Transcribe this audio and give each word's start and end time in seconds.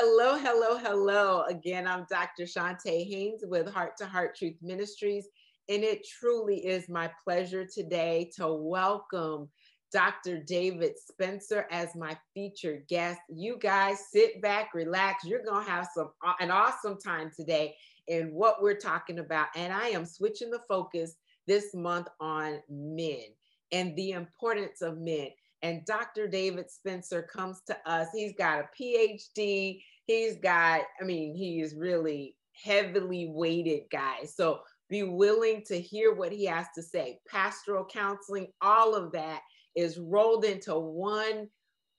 Hello, 0.00 0.36
hello, 0.38 0.78
hello. 0.78 1.42
Again, 1.48 1.88
I'm 1.88 2.06
Dr. 2.08 2.44
Shantae 2.44 3.04
Haynes 3.04 3.42
with 3.44 3.68
Heart 3.68 3.96
to 3.96 4.06
Heart 4.06 4.36
Truth 4.36 4.54
Ministries. 4.62 5.26
And 5.68 5.82
it 5.82 6.06
truly 6.06 6.64
is 6.64 6.88
my 6.88 7.10
pleasure 7.24 7.66
today 7.66 8.30
to 8.36 8.46
welcome 8.46 9.48
Dr. 9.92 10.40
David 10.44 10.92
Spencer 11.04 11.66
as 11.72 11.96
my 11.96 12.16
featured 12.32 12.86
guest. 12.88 13.18
You 13.28 13.58
guys 13.58 13.98
sit 14.12 14.40
back, 14.40 14.72
relax. 14.72 15.24
You're 15.24 15.42
going 15.42 15.64
to 15.64 15.70
have 15.70 15.88
some 15.92 16.12
uh, 16.24 16.34
an 16.38 16.52
awesome 16.52 17.00
time 17.00 17.32
today 17.36 17.74
in 18.06 18.32
what 18.32 18.62
we're 18.62 18.78
talking 18.78 19.18
about. 19.18 19.48
And 19.56 19.72
I 19.72 19.88
am 19.88 20.06
switching 20.06 20.52
the 20.52 20.60
focus 20.68 21.16
this 21.48 21.74
month 21.74 22.06
on 22.20 22.60
men 22.70 23.24
and 23.72 23.96
the 23.96 24.12
importance 24.12 24.80
of 24.80 24.98
men. 24.98 25.30
And 25.62 25.84
Dr. 25.84 26.28
David 26.28 26.70
Spencer 26.70 27.22
comes 27.22 27.60
to 27.66 27.76
us. 27.86 28.08
He's 28.14 28.34
got 28.36 28.60
a 28.60 28.68
PhD. 28.80 29.82
He's 30.06 30.36
got, 30.36 30.82
I 31.00 31.04
mean, 31.04 31.34
he 31.34 31.60
is 31.60 31.74
really 31.74 32.36
heavily 32.52 33.30
weighted 33.32 33.82
guys. 33.90 34.34
So 34.36 34.60
be 34.88 35.02
willing 35.02 35.62
to 35.66 35.80
hear 35.80 36.14
what 36.14 36.32
he 36.32 36.44
has 36.46 36.66
to 36.74 36.82
say. 36.82 37.20
Pastoral 37.28 37.84
counseling, 37.84 38.48
all 38.60 38.94
of 38.94 39.12
that 39.12 39.42
is 39.76 39.98
rolled 39.98 40.44
into 40.44 40.78
one 40.78 41.48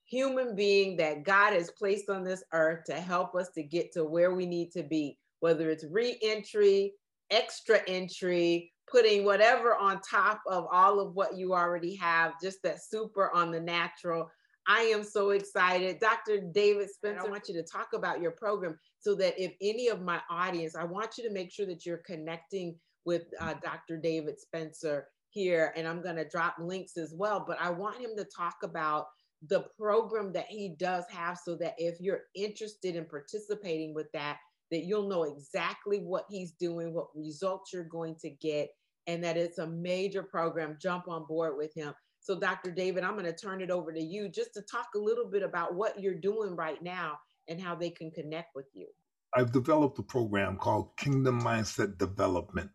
human 0.06 0.56
being 0.56 0.98
that 0.98 1.24
God 1.24 1.54
has 1.54 1.72
placed 1.72 2.10
on 2.10 2.24
this 2.24 2.44
earth 2.52 2.84
to 2.86 2.96
help 2.96 3.36
us 3.36 3.50
to 3.56 3.64
get 3.64 3.92
to 3.94 4.04
where 4.04 4.34
we 4.34 4.46
need 4.46 4.72
to 4.72 4.84
be, 4.84 5.18
whether 5.40 5.70
it's 5.70 5.86
re 5.86 6.18
entry, 6.24 6.94
extra 7.30 7.80
entry, 7.88 8.72
putting 8.92 9.26
whatever 9.26 9.76
on 9.76 10.02
top 10.02 10.42
of 10.48 10.68
all 10.72 11.00
of 11.00 11.14
what 11.14 11.38
you 11.38 11.54
already 11.54 11.96
have, 11.96 12.34
just 12.42 12.62
that 12.64 12.84
super 12.84 13.32
on 13.34 13.52
the 13.52 13.60
natural. 13.60 14.30
I 14.68 14.82
am 14.82 15.04
so 15.04 15.32
excited. 15.32 16.00
Dr. 16.00 16.42
David 16.54 16.90
Spencer, 16.90 17.26
I 17.26 17.30
want 17.30 17.48
you 17.48 17.56
to 17.56 17.64
talk 17.64 17.90
about 17.94 18.22
your 18.22 18.32
program 18.32 18.78
so 19.00 19.16
that 19.16 19.34
if 19.42 19.54
any 19.62 19.88
of 19.88 20.02
my 20.02 20.22
audience, 20.30 20.76
I 20.76 20.84
want 20.84 21.18
you 21.18 21.24
to 21.24 21.34
make 21.34 21.52
sure 21.52 21.66
that 21.66 21.86
you're 21.86 22.04
connecting 22.06 22.76
with 23.06 23.24
uh, 23.40 23.56
Dr. 23.64 23.98
David 23.98 24.40
Spencer 24.40 25.08
here, 25.32 25.74
and 25.76 25.88
I'm 25.88 26.02
going 26.02 26.18
to 26.18 26.28
drop 26.28 26.56
links 26.60 26.98
as 26.98 27.14
well. 27.16 27.44
But 27.48 27.60
I 27.60 27.70
want 27.70 28.00
him 28.00 28.12
to 28.18 28.26
talk 28.26 28.58
about 28.64 29.08
the 29.48 29.66
program 29.80 30.34
that 30.34 30.48
he 30.48 30.76
does 30.78 31.06
have 31.10 31.38
so 31.44 31.56
that 31.56 31.76
if 31.78 32.00
you're 32.00 32.24
interested 32.36 32.96
in 32.96 33.06
participating 33.06 33.94
with 33.94 34.12
that, 34.14 34.38
that 34.72 34.84
you'll 34.84 35.08
know 35.08 35.24
exactly 35.24 36.00
what 36.00 36.26
he's 36.30 36.52
doing, 36.54 36.94
what 36.94 37.08
results 37.16 37.72
you're 37.74 37.84
going 37.84 38.16
to 38.22 38.30
get, 38.30 38.70
and 39.08 39.24
that 39.24 39.38
it's 39.38 39.58
a 39.58 39.68
major 39.68 40.24
program. 40.24 40.78
Jump 40.82 41.08
on 41.08 41.26
board 41.26 41.58
with 41.58 41.74
him. 41.74 41.94
So, 42.20 42.40
Dr. 42.40 42.72
David, 42.72 43.04
I'm 43.04 43.14
going 43.14 43.26
to 43.26 43.34
turn 43.34 43.62
it 43.62 43.72
over 43.72 43.92
to 43.92 44.02
you 44.02 44.30
just 44.30 44.54
to 44.54 44.62
talk 44.62 44.88
a 44.96 45.00
little 45.00 45.26
bit 45.26 45.42
about 45.42 45.76
what 45.76 46.00
you're 46.00 46.14
doing 46.14 46.56
right 46.56 46.82
now 46.82 47.18
and 47.48 47.62
how 47.62 47.76
they 47.76 47.90
can 47.90 48.12
connect 48.12 48.56
with 48.56 48.68
you. 48.74 48.88
I've 49.36 49.52
developed 49.52 50.00
a 50.00 50.04
program 50.04 50.58
called 50.58 50.96
Kingdom 50.98 51.42
Mindset 51.42 51.98
Development. 51.98 52.70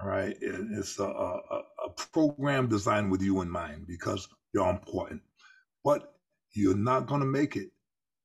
All 0.00 0.08
right. 0.08 0.36
It's 0.40 0.98
a, 0.98 1.04
a, 1.04 1.62
a 1.86 1.90
program 2.12 2.68
designed 2.68 3.10
with 3.10 3.22
you 3.22 3.40
in 3.40 3.48
mind 3.48 3.86
because 3.86 4.28
you're 4.52 4.68
important. 4.68 5.22
But 5.84 6.12
you're 6.54 6.76
not 6.76 7.06
going 7.06 7.20
to 7.20 7.26
make 7.26 7.56
it 7.56 7.70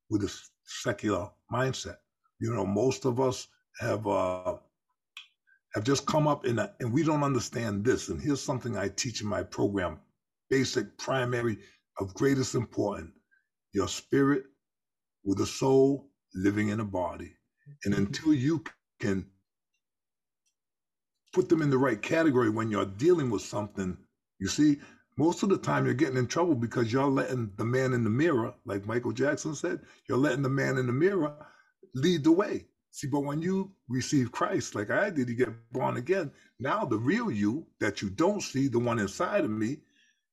with 0.10 0.24
a 0.24 0.42
secular 0.66 1.30
mindset. 1.52 1.98
You 2.40 2.54
know, 2.54 2.66
most 2.66 3.06
of 3.06 3.20
us 3.20 3.48
have 3.80 4.06
uh, 4.08 4.56
have 5.74 5.84
just 5.84 6.06
come 6.06 6.28
up 6.28 6.46
in 6.46 6.60
a, 6.60 6.74
and 6.80 6.92
we 6.92 7.04
don't 7.04 7.24
understand 7.24 7.86
this. 7.86 8.10
And 8.10 8.22
here's 8.22 8.42
something 8.42 8.78
I 8.78 8.90
teach 8.90 9.22
in 9.22 9.28
my 9.28 9.44
program: 9.44 10.00
basic, 10.50 10.98
primary, 10.98 11.60
of 12.00 12.14
greatest 12.14 12.56
importance. 12.56 13.12
Your 13.74 13.88
spirit 13.88 14.44
with 15.24 15.40
a 15.40 15.46
soul 15.46 16.10
living 16.36 16.70
in 16.70 16.80
a 16.80 16.86
body, 16.86 17.32
and 17.86 17.94
mm-hmm. 17.94 18.06
until 18.06 18.34
you 18.34 18.64
can 19.00 19.26
put 21.34 21.48
them 21.50 21.62
in 21.62 21.70
the 21.70 21.78
right 21.78 22.02
category 22.02 22.50
when 22.50 22.70
you're 22.70 22.86
dealing 22.86 23.30
with 23.30 23.42
something. 23.42 23.98
You 24.40 24.48
see, 24.48 24.80
most 25.18 25.44
of 25.44 25.50
the 25.50 25.58
time 25.58 25.86
you're 25.86 25.94
getting 25.94 26.18
in 26.18 26.28
trouble 26.28 26.56
because 26.56 26.92
you're 26.92 27.06
letting 27.06 27.52
the 27.58 27.66
man 27.66 27.94
in 27.94 28.04
the 28.04 28.10
mirror, 28.10 28.54
like 28.66 28.86
Michael 28.86 29.12
Jackson 29.12 29.56
said, 29.56 29.82
you're 30.08 30.18
letting 30.18 30.42
the 30.42 30.50
man 30.50 30.78
in 30.78 30.88
the 30.88 30.94
mirror 30.94 31.34
lead 31.94 32.24
the 32.24 32.32
way. 32.32 32.66
See, 32.92 33.08
but 33.08 33.22
when 33.22 33.42
you 33.42 33.72
receive 33.88 34.32
Christ, 34.32 34.76
like 34.76 34.92
I 34.92 35.10
did, 35.10 35.30
you 35.30 35.36
get 35.36 35.72
born 35.72 35.98
again. 35.98 36.32
Now 36.60 36.86
the 36.86 36.98
real 36.98 37.32
you 37.32 37.66
that 37.80 38.02
you 38.02 38.10
don't 38.10 38.42
see, 38.42 38.68
the 38.68 38.80
one 38.80 39.00
inside 39.00 39.46
of 39.46 39.50
me, 39.52 39.80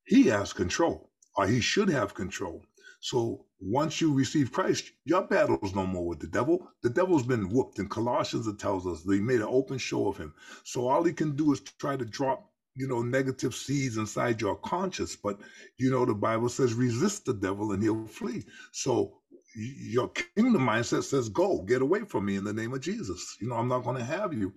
he 0.05 0.25
has 0.25 0.53
control, 0.53 1.11
or 1.37 1.47
he 1.47 1.61
should 1.61 1.89
have 1.89 2.15
control. 2.15 2.65
So 3.01 3.47
once 3.61 4.01
you 4.01 4.13
receive 4.13 4.53
Christ, 4.53 4.91
your 5.05 5.23
battle's 5.23 5.75
no 5.75 5.87
more 5.87 6.07
with 6.07 6.19
the 6.21 6.27
devil. 6.27 6.69
The 6.83 6.91
devil's 6.91 7.25
been 7.25 7.49
whooped. 7.49 7.79
In 7.79 7.89
Colossians, 7.89 8.47
it 8.49 8.59
tells 8.59 8.87
us 8.87 9.03
they 9.03 9.21
made 9.21 9.41
an 9.41 9.49
open 9.49 9.79
show 9.79 10.09
of 10.09 10.17
him. 10.17 10.35
So 10.65 10.89
all 10.89 11.05
he 11.05 11.13
can 11.13 11.37
do 11.37 11.53
is 11.53 11.61
try 11.61 11.97
to 11.97 12.05
drop, 12.05 12.51
you 12.75 12.89
know, 12.89 13.03
negative 13.03 13.55
seeds 13.55 13.99
inside 13.99 14.41
your 14.41 14.57
conscience. 14.57 15.15
But 15.17 15.39
you 15.77 15.91
know, 15.91 16.05
the 16.05 16.15
Bible 16.15 16.49
says 16.49 16.75
resist 16.75 17.25
the 17.25 17.35
devil 17.35 17.73
and 17.73 17.83
he'll 17.83 18.07
flee. 18.07 18.45
So 18.73 19.21
your 19.57 20.09
kingdom 20.37 20.63
mindset 20.67 21.05
says, 21.05 21.29
go, 21.29 21.63
get 21.63 21.83
away 21.83 22.01
from 22.05 22.27
me 22.27 22.37
in 22.37 22.45
the 22.45 22.53
name 22.53 22.75
of 22.75 22.81
Jesus. 22.81 23.37
You 23.41 23.49
know, 23.49 23.57
I'm 23.57 23.69
not 23.69 23.85
going 23.85 23.97
to 23.97 24.05
have 24.05 24.33
you. 24.33 24.53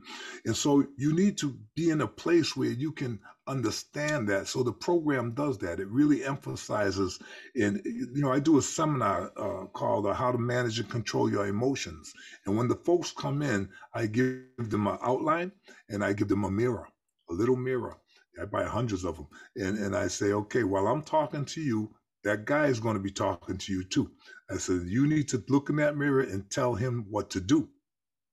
And 0.46 0.56
so 0.56 0.86
you 0.98 1.14
need 1.14 1.38
to 1.40 1.58
be 1.76 1.90
in 1.90 2.02
a 2.02 2.08
place 2.08 2.56
where 2.56 2.72
you 2.72 2.92
can 2.92 3.20
understand 3.48 4.30
that. 4.30 4.48
So 4.48 4.64
the 4.64 4.74
program 4.74 5.34
does 5.34 5.58
that. 5.60 5.80
It 5.80 5.88
really 5.90 6.24
emphasizes, 6.24 7.20
and 7.56 7.82
you 7.86 8.22
know, 8.22 8.32
I 8.32 8.40
do 8.40 8.58
a 8.58 8.62
seminar 8.62 9.32
uh, 9.38 9.66
called 9.68 10.06
uh, 10.06 10.14
How 10.14 10.32
to 10.32 10.38
Manage 10.38 10.80
and 10.80 10.90
Control 10.90 11.30
Your 11.30 11.48
Emotions. 11.48 12.14
And 12.46 12.58
when 12.58 12.68
the 12.68 12.76
folks 12.76 13.12
come 13.12 13.42
in, 13.42 13.70
I 13.94 14.08
give 14.08 14.44
them 14.58 14.88
an 14.88 14.98
outline 15.02 15.52
and 15.90 16.04
I 16.04 16.14
give 16.14 16.28
them 16.28 16.44
a 16.46 16.52
mirror, 16.52 16.88
a 17.30 17.34
little 17.34 17.58
mirror. 17.58 17.98
I 18.42 18.46
buy 18.46 18.64
hundreds 18.64 19.04
of 19.04 19.18
them. 19.18 19.28
And, 19.58 19.78
and 19.78 19.96
I 19.96 20.08
say, 20.08 20.32
okay, 20.34 20.64
while 20.64 20.88
I'm 20.88 21.04
talking 21.04 21.46
to 21.46 21.62
you, 21.62 21.92
that 22.24 22.46
guy 22.46 22.68
is 22.68 22.80
going 22.80 22.96
to 22.96 23.02
be 23.02 23.12
talking 23.12 23.58
to 23.58 23.74
you 23.74 23.84
too. 23.84 24.12
I 24.52 24.58
said, 24.58 24.84
you 24.86 25.08
need 25.08 25.30
to 25.30 25.44
look 25.50 25.70
in 25.70 25.78
that 25.78 25.98
mirror 25.98 26.22
and 26.22 26.50
tell 26.50 26.76
him 26.76 27.06
what 27.10 27.30
to 27.32 27.42
do. 27.42 27.70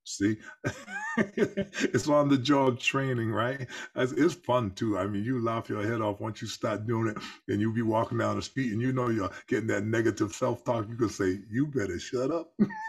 See, 0.04 0.38
it's 1.18 2.08
on 2.08 2.30
the 2.30 2.38
job 2.38 2.80
training, 2.80 3.30
right? 3.30 3.68
It's 3.94 4.34
fun 4.34 4.70
too. 4.70 4.96
I 4.96 5.06
mean, 5.06 5.22
you 5.22 5.44
laugh 5.44 5.68
your 5.68 5.86
head 5.86 6.00
off 6.00 6.18
once 6.20 6.40
you 6.40 6.48
start 6.48 6.86
doing 6.86 7.08
it, 7.08 7.18
and 7.46 7.60
you'll 7.60 7.74
be 7.74 7.82
walking 7.82 8.16
down 8.16 8.36
the 8.36 8.42
street, 8.42 8.72
and 8.72 8.80
you 8.80 8.94
know 8.94 9.10
you're 9.10 9.30
getting 9.48 9.66
that 9.66 9.84
negative 9.84 10.32
self 10.32 10.64
talk. 10.64 10.88
You 10.88 10.96
can 10.96 11.10
say, 11.10 11.40
"You 11.50 11.66
better 11.66 11.98
shut 11.98 12.30
up." 12.30 12.54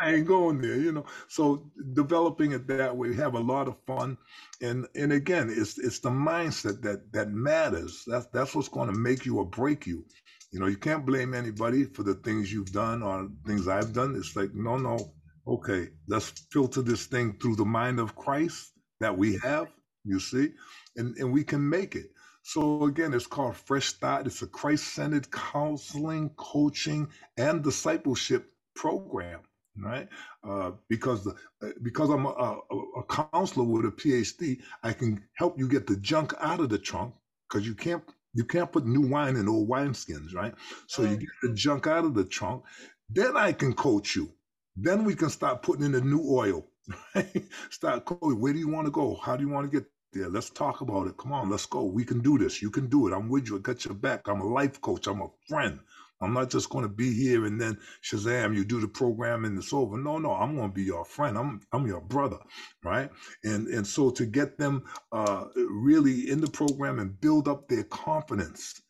I 0.00 0.14
ain't 0.14 0.26
going 0.26 0.60
there, 0.60 0.76
you 0.76 0.90
know. 0.90 1.04
So 1.28 1.70
developing 1.92 2.50
it 2.50 2.66
that 2.66 2.96
way, 2.96 3.14
have 3.14 3.34
a 3.34 3.40
lot 3.40 3.68
of 3.68 3.76
fun, 3.86 4.18
and 4.60 4.86
and 4.96 5.12
again, 5.12 5.48
it's 5.48 5.78
it's 5.78 6.00
the 6.00 6.10
mindset 6.10 6.82
that 6.82 7.12
that 7.12 7.30
matters. 7.30 8.02
That's 8.04 8.26
that's 8.26 8.54
what's 8.54 8.68
going 8.68 8.88
to 8.88 8.98
make 8.98 9.24
you 9.26 9.38
or 9.38 9.44
break 9.46 9.86
you. 9.86 10.04
You 10.52 10.60
know, 10.60 10.66
you 10.66 10.76
can't 10.76 11.04
blame 11.06 11.34
anybody 11.34 11.84
for 11.84 12.02
the 12.02 12.14
things 12.14 12.52
you've 12.52 12.72
done 12.72 13.02
or 13.02 13.28
things 13.46 13.68
I've 13.68 13.92
done. 13.92 14.16
It's 14.16 14.36
like, 14.36 14.54
no, 14.54 14.78
no, 14.78 15.12
okay, 15.46 15.88
let's 16.08 16.30
filter 16.50 16.82
this 16.82 17.06
thing 17.06 17.36
through 17.40 17.56
the 17.56 17.64
mind 17.64 18.00
of 18.00 18.16
Christ 18.16 18.72
that 19.00 19.16
we 19.16 19.36
have, 19.38 19.68
you 20.04 20.20
see, 20.20 20.50
and, 20.96 21.16
and 21.18 21.32
we 21.32 21.44
can 21.44 21.68
make 21.68 21.96
it. 21.96 22.06
So 22.42 22.84
again, 22.84 23.12
it's 23.12 23.26
called 23.26 23.56
Fresh 23.56 23.86
Start. 23.88 24.26
It's 24.26 24.42
a 24.42 24.46
Christ-centered 24.46 25.30
counseling, 25.30 26.30
coaching, 26.36 27.08
and 27.36 27.62
discipleship 27.62 28.50
program, 28.74 29.40
right? 29.76 30.08
Uh, 30.48 30.72
because 30.88 31.24
the, 31.24 31.34
uh, 31.62 31.70
because 31.82 32.08
I'm 32.10 32.24
a, 32.26 32.30
a, 32.30 32.76
a 33.00 33.04
counselor 33.32 33.66
with 33.66 33.86
a 33.86 33.90
PhD, 33.90 34.60
I 34.82 34.92
can 34.92 35.22
help 35.34 35.58
you 35.58 35.68
get 35.68 35.86
the 35.86 35.96
junk 35.96 36.34
out 36.40 36.60
of 36.60 36.70
the 36.70 36.78
trunk 36.78 37.14
because 37.48 37.66
you 37.66 37.74
can't 37.74 38.02
you 38.36 38.44
can't 38.44 38.72
put 38.72 38.86
new 38.86 39.02
wine 39.02 39.36
in 39.36 39.48
old 39.48 39.68
wineskins, 39.70 40.34
right? 40.34 40.54
So 40.88 41.04
you 41.04 41.18
get 41.18 41.30
the 41.42 41.54
junk 41.54 41.88
out 41.88 42.06
of 42.06 42.14
the 42.14 42.24
trunk. 42.24 42.64
Then 43.10 43.36
I 43.36 43.52
can 43.54 43.74
coach 43.74 44.16
you. 44.16 44.30
Then 44.76 45.04
we 45.04 45.16
can 45.16 45.30
start 45.30 45.62
putting 45.62 45.86
in 45.86 45.92
the 45.92 46.02
new 46.02 46.24
oil. 46.30 46.66
Right? 47.16 47.44
Start 47.70 48.06
coaching. 48.06 48.40
Where 48.40 48.54
do 48.54 48.60
you 48.60 48.68
want 48.68 48.86
to 48.86 48.92
go? 48.92 49.16
How 49.22 49.36
do 49.36 49.44
you 49.44 49.50
want 49.50 49.70
to 49.70 49.80
get 49.80 49.88
there? 50.14 50.28
Let's 50.30 50.50
talk 50.50 50.82
about 50.82 51.08
it. 51.08 51.18
Come 51.18 51.32
on, 51.32 51.50
let's 51.50 51.66
go. 51.66 51.84
We 51.84 52.04
can 52.04 52.20
do 52.22 52.38
this. 52.38 52.62
You 52.62 52.70
can 52.70 52.88
do 52.88 53.08
it. 53.08 53.14
I'm 53.14 53.30
with 53.30 53.48
you. 53.48 53.56
I 53.56 53.60
got 53.60 53.84
your 53.86 53.94
back. 53.94 54.22
I'm 54.28 54.42
a 54.42 54.46
life 54.48 54.80
coach. 54.82 55.08
I'm 55.08 55.22
a 55.22 55.28
friend. 55.48 55.80
I'm 56.22 56.34
not 56.34 56.50
just 56.50 56.70
going 56.70 56.84
to 56.84 56.90
be 56.94 57.12
here 57.12 57.46
and 57.46 57.60
then 57.60 57.78
Shazam, 58.02 58.56
you 58.56 58.64
do 58.64 58.80
the 58.80 58.88
program 58.88 59.44
and 59.44 59.58
it's 59.58 59.72
over. 59.72 59.98
No, 59.98 60.18
no, 60.18 60.32
I'm 60.32 60.56
going 60.56 60.70
to 60.70 60.74
be 60.74 60.84
your 60.84 61.04
friend. 61.04 61.38
I'm 61.38 61.60
I'm 61.72 61.86
your 61.86 62.02
brother, 62.02 62.38
right? 62.84 63.10
And 63.44 63.68
and 63.68 63.86
so 63.86 64.10
to 64.10 64.26
get 64.26 64.58
them 64.58 64.84
uh, 65.12 65.46
really 65.56 66.30
in 66.30 66.40
the 66.40 66.50
program 66.50 66.98
and 67.00 67.20
build 67.20 67.48
up 67.48 67.68
their 67.68 67.84
confidence 67.84 68.82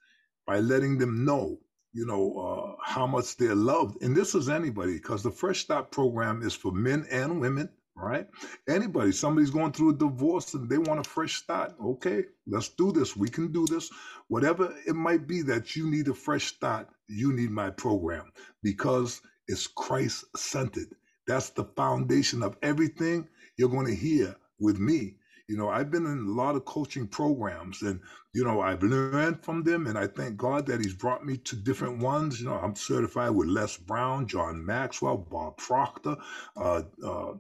by 0.47 0.61
letting 0.61 0.99
them 0.99 1.25
know, 1.25 1.59
you 1.95 2.07
know, 2.07 2.39
uh, 2.39 2.83
how 2.85 3.07
much 3.07 3.37
they're 3.39 3.57
loved. 3.57 4.03
And 4.03 4.17
this 4.17 4.35
is 4.35 4.49
anybody 4.49 4.95
because 4.95 5.23
the 5.23 5.33
Fresh 5.33 5.61
Start 5.61 5.93
program 5.93 6.43
is 6.43 6.55
for 6.55 6.73
men 6.73 7.07
and 7.11 7.41
women 7.41 7.71
right? 7.97 8.27
Anybody, 8.69 9.13
somebody's 9.13 9.51
going 9.51 9.73
through 9.73 9.91
a 9.91 9.95
divorce 9.97 10.55
and 10.55 10.69
they 10.69 10.79
want 10.79 11.01
a 11.01 11.05
fresh 11.05 11.37
start. 11.37 11.75
Okay, 11.83 12.25
let's 12.47 12.69
do 12.69 12.93
this. 12.93 13.17
We 13.17 13.29
can 13.29 13.53
do 13.53 13.67
this. 13.67 13.91
Whatever 14.29 14.75
it 14.87 14.95
might 14.95 15.27
be 15.27 15.43
that 15.43 15.77
you 15.77 15.91
need 15.91 16.09
a 16.09 16.15
fresh 16.15 16.47
start, 16.47 16.89
you 17.09 17.33
need 17.33 17.51
my 17.51 17.71
program 17.71 18.31
because 18.63 19.21
it's 19.49 19.67
Christ 19.67 20.25
centered. 20.37 20.95
That's 21.27 21.51
the 21.51 21.65
foundation 21.65 22.43
of 22.43 22.57
everything 22.63 23.29
you're 23.57 23.69
going 23.69 23.87
to 23.87 23.95
hear 23.95 24.37
with 24.61 24.79
me. 24.79 25.17
You 25.49 25.57
know, 25.57 25.69
I've 25.69 25.93
been 25.93 26.07
in 26.07 26.19
a 26.19 26.31
lot 26.31 26.57
of 26.57 26.65
coaching 26.65 27.07
programs 27.07 27.83
and, 27.83 28.01
you 28.35 28.45
know, 28.45 28.61
I've 28.61 28.83
learned 28.83 29.45
from 29.45 29.63
them. 29.63 29.87
And 29.87 29.97
I 29.97 30.09
thank 30.09 30.37
God 30.37 30.67
that 30.67 30.81
He's 30.81 30.95
brought 30.95 31.25
me 31.25 31.37
to 31.39 31.57
different 31.57 31.99
ones. 31.99 32.41
You 32.41 32.49
know, 32.49 32.57
I'm 32.57 32.75
certified 32.75 33.31
with 33.31 33.49
Les 33.49 33.77
Brown, 33.77 34.27
John 34.27 34.65
Maxwell, 34.65 35.19
Bob 35.19 35.57
Proctor, 35.57 36.17
uh, 36.57 36.83
uh, 37.05 37.35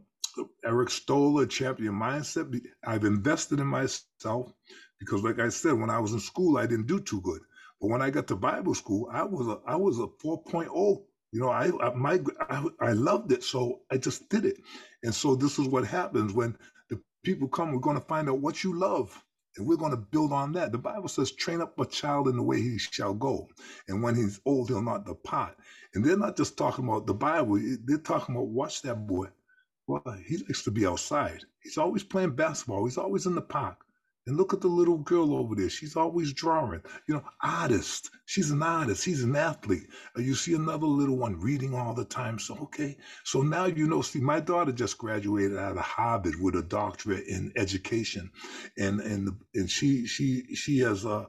Eric 0.65 0.91
Stoller, 0.91 1.47
Champion 1.47 1.95
Mindset. 1.95 2.61
I've 2.87 3.05
invested 3.05 3.61
in 3.61 3.67
myself 3.67 4.53
because, 5.01 5.23
like 5.23 5.41
I 5.41 5.51
said, 5.51 5.75
when 5.75 5.91
I 5.91 6.01
was 6.01 6.13
in 6.13 6.21
school, 6.21 6.59
I 6.59 6.67
didn't 6.67 6.87
do 6.89 7.01
too 7.01 7.21
good. 7.23 7.43
But 7.81 7.89
when 7.89 8.03
I 8.03 8.11
got 8.11 8.29
to 8.29 8.37
Bible 8.37 8.75
school, 8.75 9.09
I 9.13 9.25
was 9.25 9.47
a 9.49 9.59
I 9.67 9.77
was 9.77 9.99
a 9.99 10.07
4.0. 10.25 11.05
You 11.33 11.41
know, 11.41 11.51
I, 11.51 11.71
I 11.81 11.95
my 11.95 12.21
I, 12.51 12.67
I 12.81 12.93
loved 12.93 13.33
it, 13.33 13.45
so 13.45 13.81
I 13.91 13.99
just 13.99 14.29
did 14.31 14.47
it. 14.47 14.59
And 15.05 15.15
so 15.15 15.37
this 15.37 15.59
is 15.59 15.69
what 15.69 15.87
happens 15.87 16.33
when 16.33 16.57
the 16.91 17.01
people 17.25 17.49
come. 17.49 17.73
We're 17.73 17.81
going 17.81 18.01
to 18.01 18.07
find 18.07 18.29
out 18.31 18.41
what 18.41 18.65
you 18.65 18.79
love, 18.79 19.23
and 19.59 19.67
we're 19.67 19.77
going 19.77 19.93
to 19.93 19.99
build 19.99 20.33
on 20.33 20.53
that. 20.53 20.73
The 20.73 20.79
Bible 20.79 21.09
says, 21.09 21.33
"Train 21.33 21.61
up 21.63 21.79
a 21.81 21.87
child 21.87 22.29
in 22.29 22.37
the 22.37 22.43
way 22.45 22.61
he 22.63 22.79
shall 22.79 23.15
go, 23.15 23.49
and 23.89 24.03
when 24.03 24.15
he's 24.17 24.41
old, 24.47 24.69
he'll 24.71 24.83
not 24.83 25.07
depart." 25.07 25.57
And 25.95 26.05
they're 26.05 26.17
not 26.19 26.37
just 26.37 26.59
talking 26.59 26.87
about 26.87 27.07
the 27.07 27.15
Bible; 27.15 27.61
they're 27.85 27.99
talking 27.99 28.37
about 28.37 28.49
watch 28.49 28.83
that 28.83 29.07
boy 29.07 29.29
well, 29.87 30.03
he 30.27 30.39
likes 30.39 30.65
to 30.65 30.71
be 30.71 30.87
outside. 30.87 31.41
He's 31.63 31.79
always 31.79 32.03
playing 32.03 32.37
basketball. 32.37 32.85
He's 32.85 32.99
always 32.99 33.27
in 33.27 33.35
the 33.35 33.43
park. 33.43 33.79
And 34.27 34.37
look 34.37 34.53
at 34.53 34.61
the 34.61 34.67
little 34.67 34.99
girl 34.99 35.37
over 35.37 35.55
there. 35.55 35.69
She's 35.69 35.95
always 35.95 36.33
drawing. 36.33 36.83
You 37.09 37.15
know, 37.15 37.25
artist. 37.45 38.11
She's 38.25 38.51
an 38.51 38.61
artist. 38.63 39.05
She's 39.05 39.23
an 39.23 39.37
athlete. 39.37 39.87
You 40.17 40.35
see 40.35 40.55
another 40.55 40.87
little 40.87 41.17
one 41.17 41.39
reading 41.39 41.75
all 41.75 41.95
the 41.95 42.05
time. 42.05 42.41
So, 42.41 42.57
okay. 42.63 42.97
So 43.25 43.43
now 43.43 43.67
you 43.67 43.87
know, 43.87 44.03
see, 44.03 44.19
my 44.19 44.41
daughter 44.41 44.73
just 44.73 44.99
graduated 44.99 45.57
out 45.57 45.77
of 45.77 45.85
Harvard 45.85 46.41
with 46.41 46.57
a 46.57 46.63
doctorate 46.63 47.29
in 47.29 47.53
education. 47.55 48.33
And 48.77 49.01
and 49.01 49.31
and 49.55 49.71
she 49.71 50.07
she 50.09 50.57
she 50.57 50.81
has 50.81 51.07
uh 51.07 51.27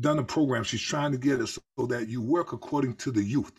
done 0.00 0.18
a 0.18 0.24
program. 0.24 0.64
She's 0.64 0.80
trying 0.80 1.12
to 1.12 1.18
get 1.18 1.40
it 1.40 1.48
so 1.48 1.86
that 1.88 2.08
you 2.08 2.22
work 2.22 2.54
according 2.54 2.94
to 2.96 3.10
the 3.10 3.22
youth. 3.22 3.52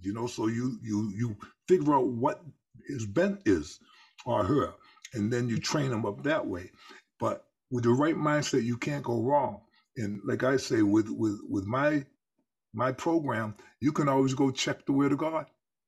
You 0.00 0.12
know, 0.12 0.26
so 0.26 0.48
you 0.48 0.78
you 0.82 1.12
you 1.16 1.36
figure 1.68 1.94
out 1.94 2.08
what 2.08 2.42
his 2.88 3.06
bent 3.06 3.40
is 3.46 3.78
or 4.26 4.44
her, 4.44 4.74
and 5.14 5.32
then 5.32 5.48
you 5.48 5.58
train 5.58 5.90
them 5.90 6.06
up 6.06 6.22
that 6.24 6.46
way. 6.46 6.70
But 7.18 7.44
with 7.70 7.84
the 7.84 7.90
right 7.90 8.16
mindset, 8.16 8.64
you 8.64 8.76
can't 8.76 9.04
go 9.04 9.22
wrong. 9.22 9.60
And 9.96 10.20
like 10.24 10.42
I 10.44 10.56
say, 10.56 10.82
with 10.82 11.08
with 11.08 11.40
with 11.48 11.64
my 11.64 12.04
my 12.72 12.92
program, 12.92 13.54
you 13.80 13.92
can 13.92 14.08
always 14.08 14.34
go 14.34 14.50
check 14.50 14.86
the 14.86 14.92
word 14.92 15.12
of 15.12 15.18
God. 15.18 15.46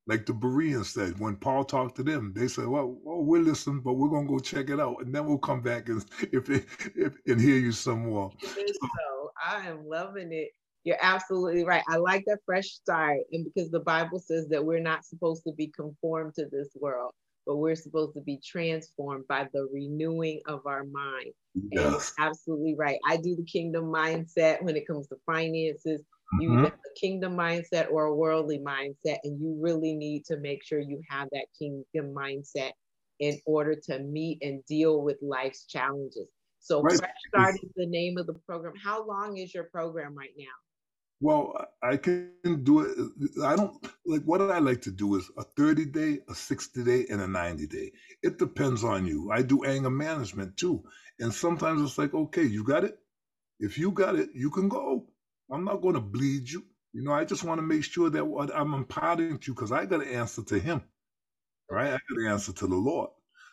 Like 0.08 0.26
the 0.26 0.32
Bereans 0.32 0.88
said, 0.90 1.20
when 1.20 1.36
Paul 1.36 1.64
talked 1.64 1.96
to 1.96 2.02
them, 2.02 2.32
they 2.34 2.48
said, 2.48 2.66
"Well, 2.66 2.98
well 3.04 3.24
we're 3.24 3.42
listening, 3.42 3.82
but 3.84 3.94
we're 3.94 4.08
gonna 4.08 4.26
go 4.28 4.40
check 4.40 4.68
it 4.68 4.80
out, 4.80 4.96
and 5.00 5.14
then 5.14 5.26
we'll 5.26 5.38
come 5.38 5.62
back 5.62 5.88
and 5.88 6.04
if, 6.32 6.50
it, 6.50 6.66
if 6.96 7.14
and 7.26 7.40
hear 7.40 7.58
you 7.58 7.72
some 7.72 8.06
more." 8.06 8.32
So 8.42 9.30
I 9.44 9.66
am 9.68 9.86
loving 9.86 10.32
it. 10.32 10.50
You're 10.84 10.99
absolutely 11.00 11.64
right. 11.64 11.84
I 11.88 11.96
like 11.96 12.25
that 12.26 12.40
fresh 12.44 12.69
start. 12.69 13.19
And 13.32 13.44
because 13.44 13.70
the 13.70 13.81
Bible 13.81 14.19
says 14.19 14.49
that 14.49 14.64
we're 14.64 14.81
not 14.81 15.05
supposed 15.05 15.44
to 15.44 15.52
be 15.52 15.69
conformed 15.69 16.34
to 16.34 16.46
this 16.50 16.70
world, 16.81 17.12
but 17.46 17.56
we're 17.56 17.76
supposed 17.76 18.14
to 18.14 18.20
be 18.20 18.40
transformed 18.44 19.26
by 19.29 19.49
the 19.52 19.69
renewing 19.73 20.40
of 20.46 20.67
our 20.67 20.84
mind. 20.84 21.32
Yes. 21.70 22.12
absolutely 22.19 22.75
right. 22.76 22.99
I 23.06 23.17
do 23.17 23.37
the 23.37 23.44
kingdom 23.44 23.84
mindset 23.84 24.62
when 24.62 24.76
it 24.76 24.87
comes 24.87 25.08
to 25.08 25.17
finances. 25.26 26.02
You 26.40 26.49
mm-hmm. 26.49 26.64
have 26.64 26.73
a 26.73 27.00
kingdom 27.00 27.37
mindset 27.37 27.90
or 27.90 28.06
a 28.06 28.14
worldly 28.14 28.58
mindset, 28.58 29.19
and 29.25 29.38
you 29.40 29.56
really 29.61 29.94
need 29.94 30.25
to 30.26 30.38
make 30.38 30.64
sure 30.64 30.81
you 30.81 31.00
have 31.11 31.29
that 31.32 31.46
kingdom 31.58 32.14
mindset 32.14 32.73
in 33.20 33.38
order 33.44 33.75
to 33.75 33.99
meet 33.99 34.38
and 34.40 34.64
deal 34.64 35.02
with 35.02 35.19
life's 35.20 35.67
challenges. 35.67 36.29
So, 36.58 36.81
right. 36.81 36.96
Fresh 36.96 37.11
Start 37.29 37.55
is 37.62 37.70
the 37.76 37.87
name 37.87 38.17
of 38.17 38.26
the 38.26 38.34
program. 38.34 38.73
How 38.82 39.06
long 39.06 39.37
is 39.37 39.52
your 39.52 39.64
program 39.64 40.14
right 40.17 40.32
now? 40.38 40.44
Well, 41.22 41.54
I 41.82 41.96
can 41.98 42.32
do 42.64 42.80
it. 42.80 43.42
I 43.44 43.56
don't 43.56 43.76
like 44.06 44.24
what 44.24 44.42
I 44.42 44.58
like 44.58 44.82
to 44.82 44.90
do 44.90 45.16
is 45.16 45.30
a 45.38 45.44
30 45.44 45.86
day, 45.86 46.20
a 46.28 46.34
60 46.34 46.84
day, 46.84 47.06
and 47.10 47.22
a 47.22 47.28
90 47.28 47.66
day. 47.69 47.92
It 48.22 48.38
depends 48.38 48.84
on 48.84 49.06
you. 49.06 49.30
I 49.32 49.42
do 49.42 49.64
anger 49.64 49.90
management 49.90 50.58
too. 50.58 50.84
And 51.20 51.32
sometimes 51.32 51.82
it's 51.82 51.98
like, 51.98 52.14
okay, 52.14 52.44
you 52.44 52.64
got 52.64 52.84
it. 52.84 52.98
If 53.60 53.78
you 53.78 53.92
got 53.92 54.16
it, 54.16 54.30
you 54.34 54.50
can 54.50 54.69
go. 54.69 55.08
I'm 55.50 55.64
not 55.64 55.82
going 55.82 55.94
to 55.96 56.00
bleed 56.00 56.50
you. 56.50 56.64
You 56.94 57.02
know, 57.04 57.12
I 57.12 57.24
just 57.24 57.44
want 57.44 57.60
to 57.60 57.62
make 57.66 57.84
sure 57.84 58.10
that 58.10 58.26
what 58.26 58.54
I'm 58.54 58.74
imparting 58.74 59.38
to 59.38 59.48
you, 59.52 59.54
because 59.54 59.72
I 59.72 59.86
got 59.86 59.98
to 60.02 60.14
answer 60.14 60.44
to 60.44 60.60
him, 60.60 60.82
right? 61.70 61.88
I 61.88 61.92
got 61.92 62.16
to 62.19 62.28
answer 62.28 62.52
to 62.54 62.69
the 62.69 62.76
Lord. 62.76 63.10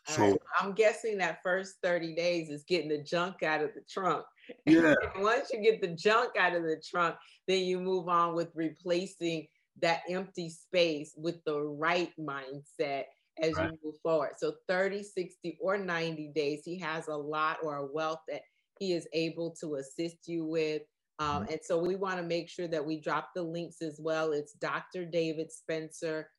So 0.08 0.24
right. 0.24 0.42
I'm 0.60 0.74
guessing 0.74 1.18
that 1.20 1.40
first 1.44 1.76
30 1.84 2.16
days 2.16 2.50
is 2.50 2.64
getting 2.64 2.90
the 2.90 3.04
junk 3.04 3.44
out 3.44 3.64
of 3.64 3.74
the 3.74 3.82
trunk. 3.90 4.26
Yeah. 4.66 4.96
once 5.20 5.52
you 5.54 5.62
get 5.62 5.80
the 5.80 5.90
junk 5.96 6.32
out 6.36 6.56
of 6.56 6.64
the 6.64 6.82
trunk, 6.84 7.18
then 7.48 7.66
you 7.66 7.80
move 7.80 8.08
on 8.08 8.34
with 8.34 8.50
replacing 8.56 9.46
that 9.80 10.02
empty 10.10 10.50
space 10.50 11.14
with 11.16 11.36
the 11.46 11.62
right 11.62 12.12
mindset 12.20 13.04
as 13.42 13.54
right. 13.54 13.72
you 13.72 13.78
move 13.84 13.96
forward. 14.02 14.32
So 14.38 14.56
30, 14.68 15.04
60, 15.04 15.60
or 15.62 15.78
90 15.78 16.32
days, 16.34 16.64
he 16.66 16.80
has 16.80 17.08
a 17.08 17.16
lot 17.16 17.58
or 17.64 17.78
a 17.78 17.86
wealth 17.86 18.22
that 18.28 18.42
he 18.80 18.94
is 18.94 19.08
able 19.14 19.56
to 19.62 19.76
assist 19.76 20.28
you 20.28 20.46
with. 20.46 20.82
Um, 21.20 21.44
mm-hmm. 21.44 21.52
and 21.52 21.60
so 21.64 21.78
we 21.78 21.96
want 21.96 22.18
to 22.18 22.24
make 22.24 22.50
sure 22.50 22.68
that 22.68 22.86
we 22.86 23.00
drop 23.00 23.30
the 23.36 23.44
links 23.44 23.82
as 23.82 24.00
well. 24.02 24.32
It's 24.32 24.54
Dr. 24.54 25.06
David 25.06 25.52
Spencer, 25.52 26.30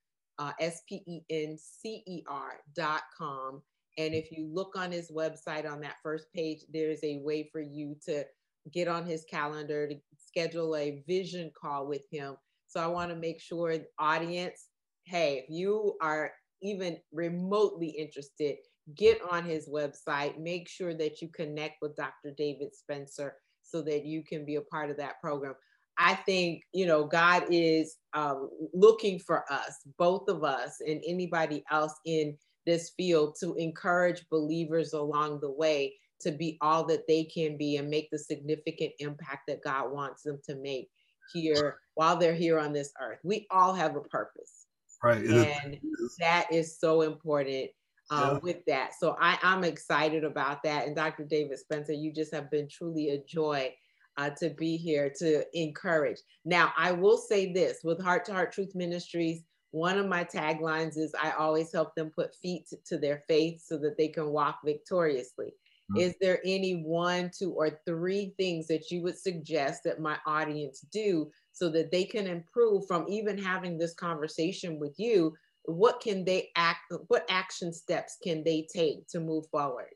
uh, 0.41 0.53
S 0.59 0.83
P 0.89 1.03
E 1.07 1.21
N 1.31 1.57
C 1.59 2.03
E 2.07 2.25
R 2.29 2.55
dot 2.75 3.03
com. 3.17 3.63
And 3.99 4.15
if 4.15 4.33
you 4.33 4.49
look 4.53 4.77
on 4.77 4.91
his 4.91 5.13
website 5.13 5.71
on 5.71 5.81
that 5.83 5.97
first 6.03 6.33
page, 6.35 6.61
there's 6.73 7.05
a 7.05 7.19
way 7.19 7.49
for 7.53 7.61
you 7.61 7.95
to 8.07 8.25
get 8.73 8.89
on 8.89 9.05
his 9.05 9.25
calendar 9.31 9.89
to 9.89 9.97
schedule 10.17 10.75
a 10.77 11.03
vision 11.07 11.51
call 11.61 11.87
with 11.87 12.07
him. 12.11 12.37
So 12.67 12.81
I 12.81 12.87
want 12.87 13.11
to 13.11 13.17
make 13.17 13.41
sure 13.41 13.77
audience, 13.99 14.69
hey, 15.05 15.43
if 15.45 15.51
you 15.51 15.97
are 16.01 16.33
even 16.63 16.99
remotely 17.13 17.89
interested, 17.89 18.57
get 18.95 19.19
on 19.31 19.45
his 19.45 19.69
website, 19.69 20.39
make 20.39 20.69
sure 20.69 20.95
that 20.95 21.21
you 21.21 21.29
connect 21.29 21.83
with 21.83 21.97
Dr. 21.97 22.33
David 22.37 22.75
Spencer 22.75 23.35
so 23.63 23.83
that 23.83 24.05
you 24.05 24.23
can 24.23 24.47
be 24.47 24.57
a 24.57 24.63
part 24.63 24.91
of 24.91 24.97
that 24.97 25.21
program. 25.21 25.55
I 26.01 26.15
think, 26.15 26.63
you 26.73 26.87
know, 26.87 27.05
God 27.05 27.45
is 27.51 27.97
um, 28.15 28.49
looking 28.73 29.19
for 29.19 29.45
us, 29.53 29.81
both 29.99 30.29
of 30.29 30.45
us 30.45 30.79
and 30.87 31.03
anybody 31.07 31.63
else 31.71 31.95
in 32.07 32.39
this 32.65 32.93
field 32.97 33.37
to 33.41 33.55
encourage 33.57 34.25
believers 34.31 34.95
along 34.95 35.41
the 35.41 35.51
way 35.51 35.95
to 36.21 36.33
be 36.33 36.57
all 36.63 36.85
that 36.85 37.07
they 37.07 37.25
can 37.25 37.59
be 37.59 37.77
and 37.77 37.91
make 37.91 38.09
the 38.11 38.19
significant 38.19 38.93
impact 38.99 39.43
that 39.49 39.63
God 39.63 39.93
wants 39.93 40.23
them 40.23 40.39
to 40.47 40.57
make 40.57 40.89
here 41.35 41.79
while 41.95 42.17
they're 42.17 42.35
here 42.35 42.59
on 42.59 42.73
this 42.73 42.93
earth. 43.01 43.19
We 43.23 43.47
all 43.51 43.75
have 43.75 43.95
a 43.95 44.01
purpose. 44.01 44.67
Right. 45.05 45.25
And 45.25 45.79
that 46.19 46.47
is 46.51 46.79
so 46.79 47.03
important 47.03 47.71
uh, 48.11 48.31
yeah. 48.33 48.39
with 48.43 48.65
that. 48.67 48.93
So 48.99 49.17
I, 49.21 49.39
I'm 49.43 49.65
excited 49.65 50.25
about 50.25 50.63
that. 50.63 50.87
And 50.87 50.97
Dr. 50.97 51.25
David 51.25 51.59
Spencer, 51.59 51.93
you 51.93 52.13
just 52.13 52.35
have 52.35 52.51
been 52.51 52.69
truly 52.71 53.11
a 53.11 53.23
joy 53.27 53.75
uh, 54.21 54.31
to 54.39 54.51
be 54.51 54.77
here 54.77 55.11
to 55.19 55.45
encourage. 55.59 56.19
Now, 56.45 56.73
I 56.77 56.93
will 56.93 57.17
say 57.17 57.53
this 57.53 57.79
with 57.83 58.03
Heart 58.03 58.27
to 58.27 58.33
Heart 58.33 58.53
Truth 58.53 58.75
Ministries, 58.75 59.43
one 59.71 59.99
of 59.99 60.07
my 60.07 60.25
taglines 60.25 60.99
is 60.99 61.15
I 61.21 61.31
always 61.33 61.73
help 61.73 61.95
them 61.95 62.11
put 62.11 62.35
feet 62.35 62.67
to 62.87 62.99
their 62.99 63.23
faith 63.29 63.63
so 63.65 63.79
that 63.79 63.97
they 63.97 64.09
can 64.09 64.29
walk 64.29 64.59
victoriously. 64.65 65.55
Mm-hmm. 65.93 66.01
Is 66.01 66.15
there 66.21 66.41
any 66.45 66.83
one, 66.83 67.31
two, 67.37 67.53
or 67.53 67.81
three 67.87 68.35
things 68.37 68.67
that 68.67 68.91
you 68.91 69.01
would 69.03 69.17
suggest 69.17 69.85
that 69.85 70.01
my 70.01 70.19
audience 70.27 70.81
do 70.93 71.31
so 71.53 71.71
that 71.71 71.91
they 71.91 72.05
can 72.05 72.27
improve 72.27 72.87
from 72.87 73.07
even 73.09 73.39
having 73.39 73.79
this 73.79 73.95
conversation 73.95 74.79
with 74.79 74.95
you? 74.99 75.35
What 75.65 76.01
can 76.01 76.25
they 76.25 76.51
act? 76.57 76.93
What 77.07 77.25
action 77.31 77.73
steps 77.73 78.19
can 78.23 78.45
they 78.45 78.67
take 78.73 79.07
to 79.09 79.21
move 79.21 79.47
forward? 79.51 79.95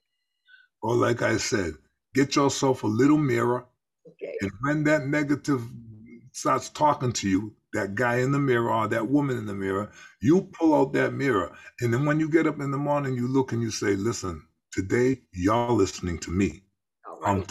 Well, 0.83 0.97
like 0.97 1.21
I 1.21 1.37
said, 1.37 1.75
get 2.15 2.37
yourself 2.37 2.85
a 2.85 2.87
little 2.87 3.19
mirror. 3.19 3.67
Okay. 4.09 4.37
And 4.41 4.51
when 4.61 4.85
that 4.85 5.07
negative 5.07 5.63
starts 6.33 6.69
talking 6.69 7.13
to 7.13 7.29
you, 7.29 7.55
that 7.73 7.95
guy 7.95 8.19
in 8.19 8.33
the 8.33 8.39
mirror 8.39 8.73
or 8.73 8.89
that 8.89 9.09
woman 9.09 9.37
in 9.37 9.47
the 9.47 9.55
mirror, 9.55 9.91
you 10.21 10.43
pull 10.53 10.75
out 10.75 10.93
that 10.93 11.13
mirror. 11.13 11.53
And 11.81 11.93
then 11.93 12.05
when 12.05 12.21
you 12.21 12.29
get 12.29 12.47
up 12.47 12.61
in 12.61 12.71
the 12.71 12.79
morning, 12.79 13.15
you 13.15 13.27
look 13.27 13.53
and 13.53 13.63
you 13.63 13.71
say, 13.71 13.95
listen, 13.95 14.47
today 14.73 15.23
y'all 15.33 15.75
listening 15.75 16.19
to 16.21 16.31
me. 16.31 16.63
Right. 17.21 17.37
I'm 17.37 17.45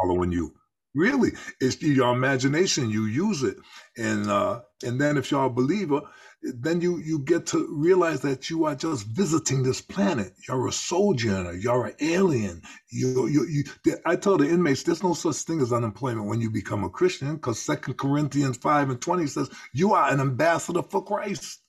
following 0.00 0.32
you. 0.32 0.54
Really, 0.94 1.30
it's 1.60 1.80
your 1.80 2.12
imagination. 2.12 2.90
You 2.90 3.06
use 3.06 3.42
it, 3.42 3.56
and 3.96 4.28
uh, 4.28 4.60
and 4.84 5.00
then 5.00 5.16
if 5.16 5.30
you're 5.30 5.46
a 5.46 5.50
believer, 5.50 6.02
then 6.42 6.80
you 6.80 6.98
you 6.98 7.20
get 7.20 7.46
to 7.46 7.68
realize 7.70 8.20
that 8.22 8.50
you 8.50 8.64
are 8.64 8.74
just 8.74 9.06
visiting 9.06 9.62
this 9.62 9.80
planet. 9.80 10.32
You're 10.48 10.68
a 10.68 10.72
sojourner. 10.72 11.52
You're 11.52 11.86
an 11.86 11.94
alien. 12.00 12.62
You 12.90 13.28
you 13.28 13.46
you. 13.46 13.94
I 14.04 14.16
tell 14.16 14.36
the 14.36 14.48
inmates, 14.48 14.82
there's 14.82 15.02
no 15.02 15.14
such 15.14 15.36
thing 15.36 15.60
as 15.60 15.72
unemployment 15.72 16.26
when 16.26 16.40
you 16.40 16.50
become 16.50 16.84
a 16.84 16.90
Christian, 16.90 17.36
because 17.36 17.60
Second 17.60 17.98
Corinthians 17.98 18.56
five 18.56 18.90
and 18.90 19.00
twenty 19.00 19.26
says 19.26 19.50
you 19.72 19.94
are 19.94 20.10
an 20.10 20.20
ambassador 20.20 20.82
for 20.82 21.04
Christ. 21.04 21.60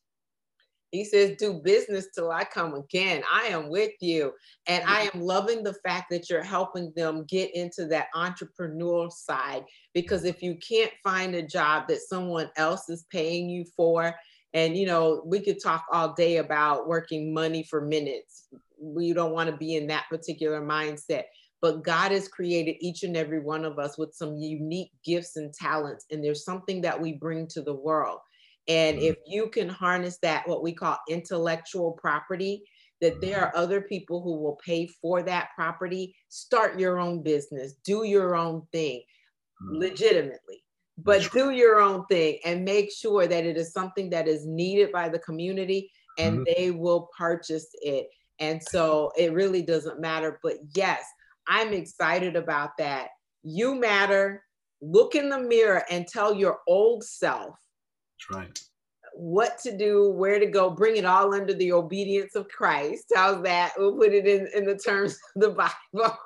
He 0.92 1.04
says, 1.04 1.38
do 1.38 1.54
business 1.54 2.10
till 2.14 2.30
I 2.30 2.44
come 2.44 2.76
again. 2.76 3.24
I 3.34 3.48
am 3.48 3.68
with 3.68 3.94
you. 4.00 4.32
And 4.68 4.84
I 4.88 5.10
am 5.12 5.22
loving 5.22 5.64
the 5.64 5.74
fact 5.84 6.12
that 6.12 6.30
you're 6.30 6.44
helping 6.44 6.94
them 6.96 7.26
get 7.28 7.56
into 7.56 7.88
that 7.88 8.10
entrepreneurial 8.16 9.12
side. 9.12 9.64
Because 9.96 10.24
if 10.24 10.44
you 10.44 10.56
can't 10.58 10.92
find 11.04 11.34
a 11.34 11.42
job 11.42 11.88
that 11.88 12.02
someone 12.02 12.52
else 12.58 12.92
is 12.92 13.08
paying 13.10 13.50
you 13.50 13.66
for, 13.76 14.14
and 14.54 14.78
you 14.78 14.86
know, 14.86 15.22
we 15.26 15.40
could 15.40 15.62
talk 15.62 15.86
all 15.92 16.14
day 16.14 16.38
about 16.38 16.88
working 16.88 17.34
money 17.34 17.64
for 17.64 17.82
minutes. 17.82 18.48
We 18.80 19.14
don't 19.14 19.34
want 19.34 19.50
to 19.50 19.58
be 19.58 19.76
in 19.76 19.88
that 19.88 20.06
particular 20.10 20.62
mindset. 20.62 21.24
But 21.62 21.84
God 21.84 22.12
has 22.12 22.28
created 22.28 22.76
each 22.82 23.04
and 23.04 23.16
every 23.16 23.40
one 23.40 23.64
of 23.64 23.80
us 23.80 23.98
with 23.98 24.14
some 24.14 24.36
unique 24.36 24.92
gifts 25.06 25.38
and 25.38 25.54
talents. 25.54 26.06
And 26.12 26.22
there's 26.22 26.44
something 26.44 26.82
that 26.82 27.00
we 27.00 27.14
bring 27.14 27.48
to 27.48 27.62
the 27.62 27.74
world. 27.74 28.20
And 28.68 28.98
mm-hmm. 28.98 29.06
if 29.06 29.16
you 29.26 29.48
can 29.48 29.70
harness 29.70 30.18
that, 30.24 30.48
what 30.48 30.62
we 30.62 30.74
call 30.74 30.98
intellectual 31.10 31.94
property, 31.94 32.64
that 33.00 33.22
there 33.22 33.42
are 33.42 33.56
other 33.56 33.82
people 33.82 34.22
who 34.22 34.42
will 34.42 34.60
pay 34.66 34.88
for 34.88 35.24
that 35.24 35.50
property, 35.56 36.16
start 36.30 36.80
your 36.80 37.00
own 37.00 37.24
business, 37.24 37.76
do 37.86 38.04
your 38.04 38.36
own 38.36 38.68
thing 38.72 39.02
mm-hmm. 39.62 39.78
legitimately, 39.78 40.63
but 40.98 41.30
do 41.32 41.52
your 41.52 41.80
own 41.80 42.06
thing 42.06 42.40
and 42.46 42.64
make 42.64 42.92
sure 42.92 43.28
that 43.28 43.46
it 43.46 43.58
is 43.58 43.74
something 43.74 44.10
that 44.12 44.28
is 44.28 44.46
needed 44.46 44.92
by 44.92 45.10
the 45.10 45.20
community 45.20 45.92
and 46.18 46.40
mm-hmm. 46.40 46.54
they 46.56 46.72
will 46.72 47.10
purchase 47.18 47.68
it. 47.82 48.08
And 48.40 48.62
so 48.62 49.12
it 49.18 49.34
really 49.34 49.62
doesn't 49.62 50.00
matter. 50.00 50.40
But 50.44 50.58
yes, 50.76 51.04
I'm 51.48 51.74
excited 51.74 52.36
about 52.36 52.72
that. 52.78 53.10
You 53.44 53.76
matter. 53.76 54.44
Look 54.82 55.16
in 55.16 55.30
the 55.30 55.40
mirror 55.40 55.84
and 55.90 56.06
tell 56.06 56.36
your 56.36 56.60
old 56.68 57.06
self 57.06 57.56
that's 58.30 58.38
right. 58.38 58.60
What 59.16 59.60
to 59.60 59.78
do, 59.78 60.10
where 60.10 60.40
to 60.40 60.48
go, 60.48 60.72
bring 60.72 60.98
it 60.98 61.06
all 61.06 61.36
under 61.36 61.54
the 61.54 61.72
obedience 61.72 62.36
of 62.36 62.48
Christ. 62.50 63.06
How's 63.14 63.44
that? 63.44 63.74
We'll 63.78 63.96
put 63.96 64.12
it 64.12 64.26
in, 64.26 64.48
in 64.56 64.66
the 64.66 64.76
terms 64.76 65.18
of 65.36 65.42
the 65.42 65.50
Bible. 65.52 66.18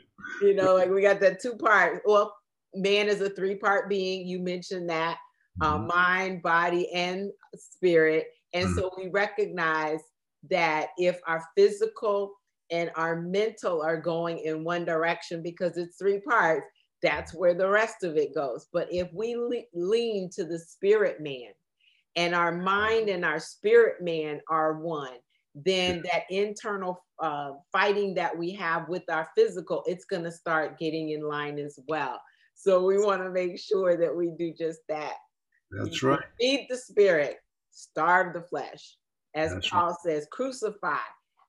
You 0.42 0.54
know, 0.54 0.74
like 0.74 0.90
we 0.90 1.02
got 1.02 1.20
that 1.20 1.40
two 1.40 1.56
part. 1.56 2.02
Well, 2.04 2.36
man 2.74 3.08
is 3.08 3.20
a 3.20 3.30
three 3.30 3.54
part 3.54 3.88
being. 3.88 4.26
You 4.26 4.40
mentioned 4.40 4.88
that 4.90 5.18
uh, 5.60 5.78
mm-hmm. 5.78 5.86
mind, 5.86 6.42
body, 6.42 6.90
and 6.92 7.30
spirit. 7.54 8.28
And 8.52 8.66
mm-hmm. 8.66 8.78
so 8.78 8.92
we 8.96 9.08
recognize 9.08 10.00
that 10.50 10.88
if 10.98 11.20
our 11.26 11.44
physical 11.56 12.32
and 12.70 12.90
our 12.96 13.20
mental 13.20 13.82
are 13.82 14.00
going 14.00 14.38
in 14.38 14.64
one 14.64 14.84
direction 14.84 15.42
because 15.42 15.76
it's 15.76 15.96
three 15.98 16.20
parts, 16.20 16.66
that's 17.02 17.34
where 17.34 17.54
the 17.54 17.68
rest 17.68 18.04
of 18.04 18.16
it 18.16 18.34
goes. 18.34 18.66
But 18.72 18.88
if 18.92 19.08
we 19.12 19.36
le- 19.36 19.62
lean 19.74 20.30
to 20.34 20.44
the 20.44 20.58
spirit 20.58 21.20
man 21.20 21.52
and 22.16 22.34
our 22.34 22.52
mind 22.52 23.08
and 23.08 23.24
our 23.24 23.38
spirit 23.38 24.02
man 24.02 24.40
are 24.48 24.80
one, 24.80 25.16
then 25.54 26.02
that 26.10 26.24
internal 26.30 27.04
uh, 27.20 27.52
fighting 27.72 28.14
that 28.14 28.36
we 28.36 28.52
have 28.52 28.88
with 28.88 29.02
our 29.08 29.28
physical, 29.36 29.82
it's 29.86 30.04
going 30.04 30.22
to 30.24 30.30
start 30.30 30.78
getting 30.78 31.10
in 31.10 31.22
line 31.22 31.58
as 31.58 31.78
well. 31.88 32.20
So 32.58 32.82
we 32.82 32.98
want 32.98 33.22
to 33.22 33.30
make 33.30 33.56
sure 33.56 33.96
that 33.96 34.14
we 34.14 34.32
do 34.36 34.52
just 34.52 34.80
that. 34.88 35.14
That's 35.70 36.02
right. 36.02 36.18
Feed 36.40 36.66
the 36.68 36.76
spirit, 36.76 37.36
starve 37.70 38.34
the 38.34 38.42
flesh. 38.42 38.96
As 39.36 39.52
That's 39.52 39.68
Paul 39.68 39.90
right. 39.90 39.96
says, 40.02 40.26
crucify 40.32 40.96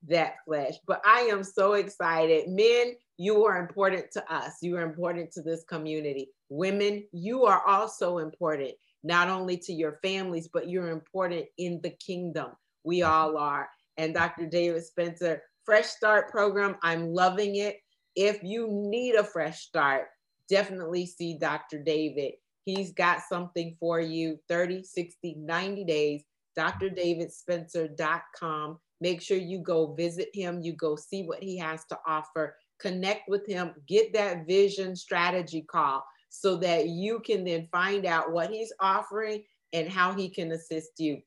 that 0.06 0.34
flesh. 0.44 0.74
But 0.86 1.02
I 1.04 1.22
am 1.22 1.42
so 1.42 1.72
excited. 1.72 2.48
Men, 2.48 2.94
you 3.16 3.44
are 3.44 3.58
important 3.58 4.12
to 4.12 4.32
us. 4.32 4.58
You 4.62 4.76
are 4.76 4.82
important 4.82 5.32
to 5.32 5.42
this 5.42 5.64
community. 5.64 6.28
Women, 6.48 7.04
you 7.10 7.44
are 7.44 7.66
also 7.66 8.18
important, 8.18 8.72
not 9.02 9.28
only 9.28 9.56
to 9.56 9.72
your 9.72 9.98
families, 10.02 10.48
but 10.52 10.68
you're 10.68 10.90
important 10.90 11.46
in 11.58 11.80
the 11.82 11.90
kingdom. 11.90 12.52
We 12.84 13.02
all 13.02 13.36
are. 13.36 13.68
And 13.96 14.14
Dr. 14.14 14.46
David 14.46 14.84
Spencer, 14.84 15.42
Fresh 15.64 15.86
Start 15.86 16.30
program, 16.30 16.76
I'm 16.84 17.12
loving 17.12 17.56
it. 17.56 17.78
If 18.14 18.44
you 18.44 18.68
need 18.70 19.16
a 19.16 19.24
fresh 19.24 19.62
start, 19.62 20.06
definitely 20.50 21.06
see 21.06 21.38
Dr. 21.38 21.82
David. 21.82 22.32
He's 22.64 22.92
got 22.92 23.22
something 23.28 23.76
for 23.80 24.00
you 24.00 24.38
30, 24.48 24.82
60, 24.82 25.36
90 25.38 25.84
days. 25.84 26.24
drdavidspencer.com. 26.58 28.78
Make 29.00 29.22
sure 29.22 29.38
you 29.38 29.60
go 29.60 29.94
visit 29.94 30.28
him, 30.34 30.60
you 30.60 30.74
go 30.74 30.96
see 30.96 31.22
what 31.22 31.42
he 31.42 31.56
has 31.56 31.86
to 31.86 31.98
offer 32.06 32.54
connect 32.80 33.28
with 33.28 33.46
him, 33.46 33.72
get 33.86 34.12
that 34.14 34.46
vision 34.46 34.96
strategy 34.96 35.62
call 35.62 36.02
so 36.30 36.56
that 36.56 36.88
you 36.88 37.20
can 37.20 37.44
then 37.44 37.68
find 37.70 38.06
out 38.06 38.32
what 38.32 38.50
he's 38.50 38.72
offering 38.80 39.42
and 39.72 39.88
how 39.88 40.12
he 40.12 40.28
can 40.28 40.52
assist 40.52 40.92
you. 40.98 41.18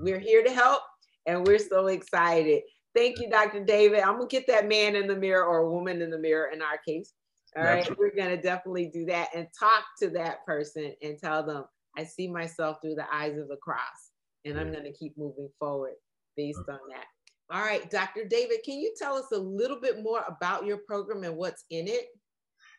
We're 0.00 0.20
here 0.20 0.44
to 0.44 0.52
help 0.52 0.82
and 1.26 1.46
we're 1.46 1.58
so 1.58 1.86
excited. 1.86 2.62
Thank 2.94 3.20
you, 3.20 3.30
Dr. 3.30 3.64
David. 3.64 4.00
I'm 4.00 4.16
gonna 4.16 4.26
get 4.26 4.46
that 4.48 4.68
man 4.68 4.96
in 4.96 5.06
the 5.06 5.16
mirror 5.16 5.44
or 5.44 5.70
woman 5.70 6.02
in 6.02 6.10
the 6.10 6.18
mirror 6.18 6.50
in 6.52 6.62
our 6.62 6.78
case. 6.86 7.12
All 7.56 7.64
right, 7.64 7.98
we're 7.98 8.14
gonna 8.14 8.40
definitely 8.40 8.86
do 8.92 9.06
that 9.06 9.28
and 9.34 9.48
talk 9.58 9.84
to 10.00 10.10
that 10.10 10.44
person 10.44 10.94
and 11.02 11.18
tell 11.18 11.44
them, 11.44 11.64
I 11.96 12.04
see 12.04 12.28
myself 12.28 12.78
through 12.80 12.94
the 12.96 13.06
eyes 13.12 13.38
of 13.38 13.48
the 13.48 13.56
cross 13.56 14.12
and 14.44 14.58
I'm 14.58 14.72
gonna 14.72 14.92
keep 14.92 15.16
moving 15.16 15.48
forward 15.58 15.94
based 16.36 16.58
on 16.68 16.78
that. 16.90 17.06
All 17.50 17.62
right, 17.62 17.90
Dr. 17.90 18.24
David, 18.24 18.58
can 18.64 18.78
you 18.78 18.94
tell 18.98 19.16
us 19.16 19.32
a 19.32 19.38
little 19.38 19.80
bit 19.80 20.02
more 20.02 20.22
about 20.28 20.66
your 20.66 20.78
program 20.78 21.24
and 21.24 21.36
what's 21.36 21.64
in 21.70 21.88
it? 21.88 22.08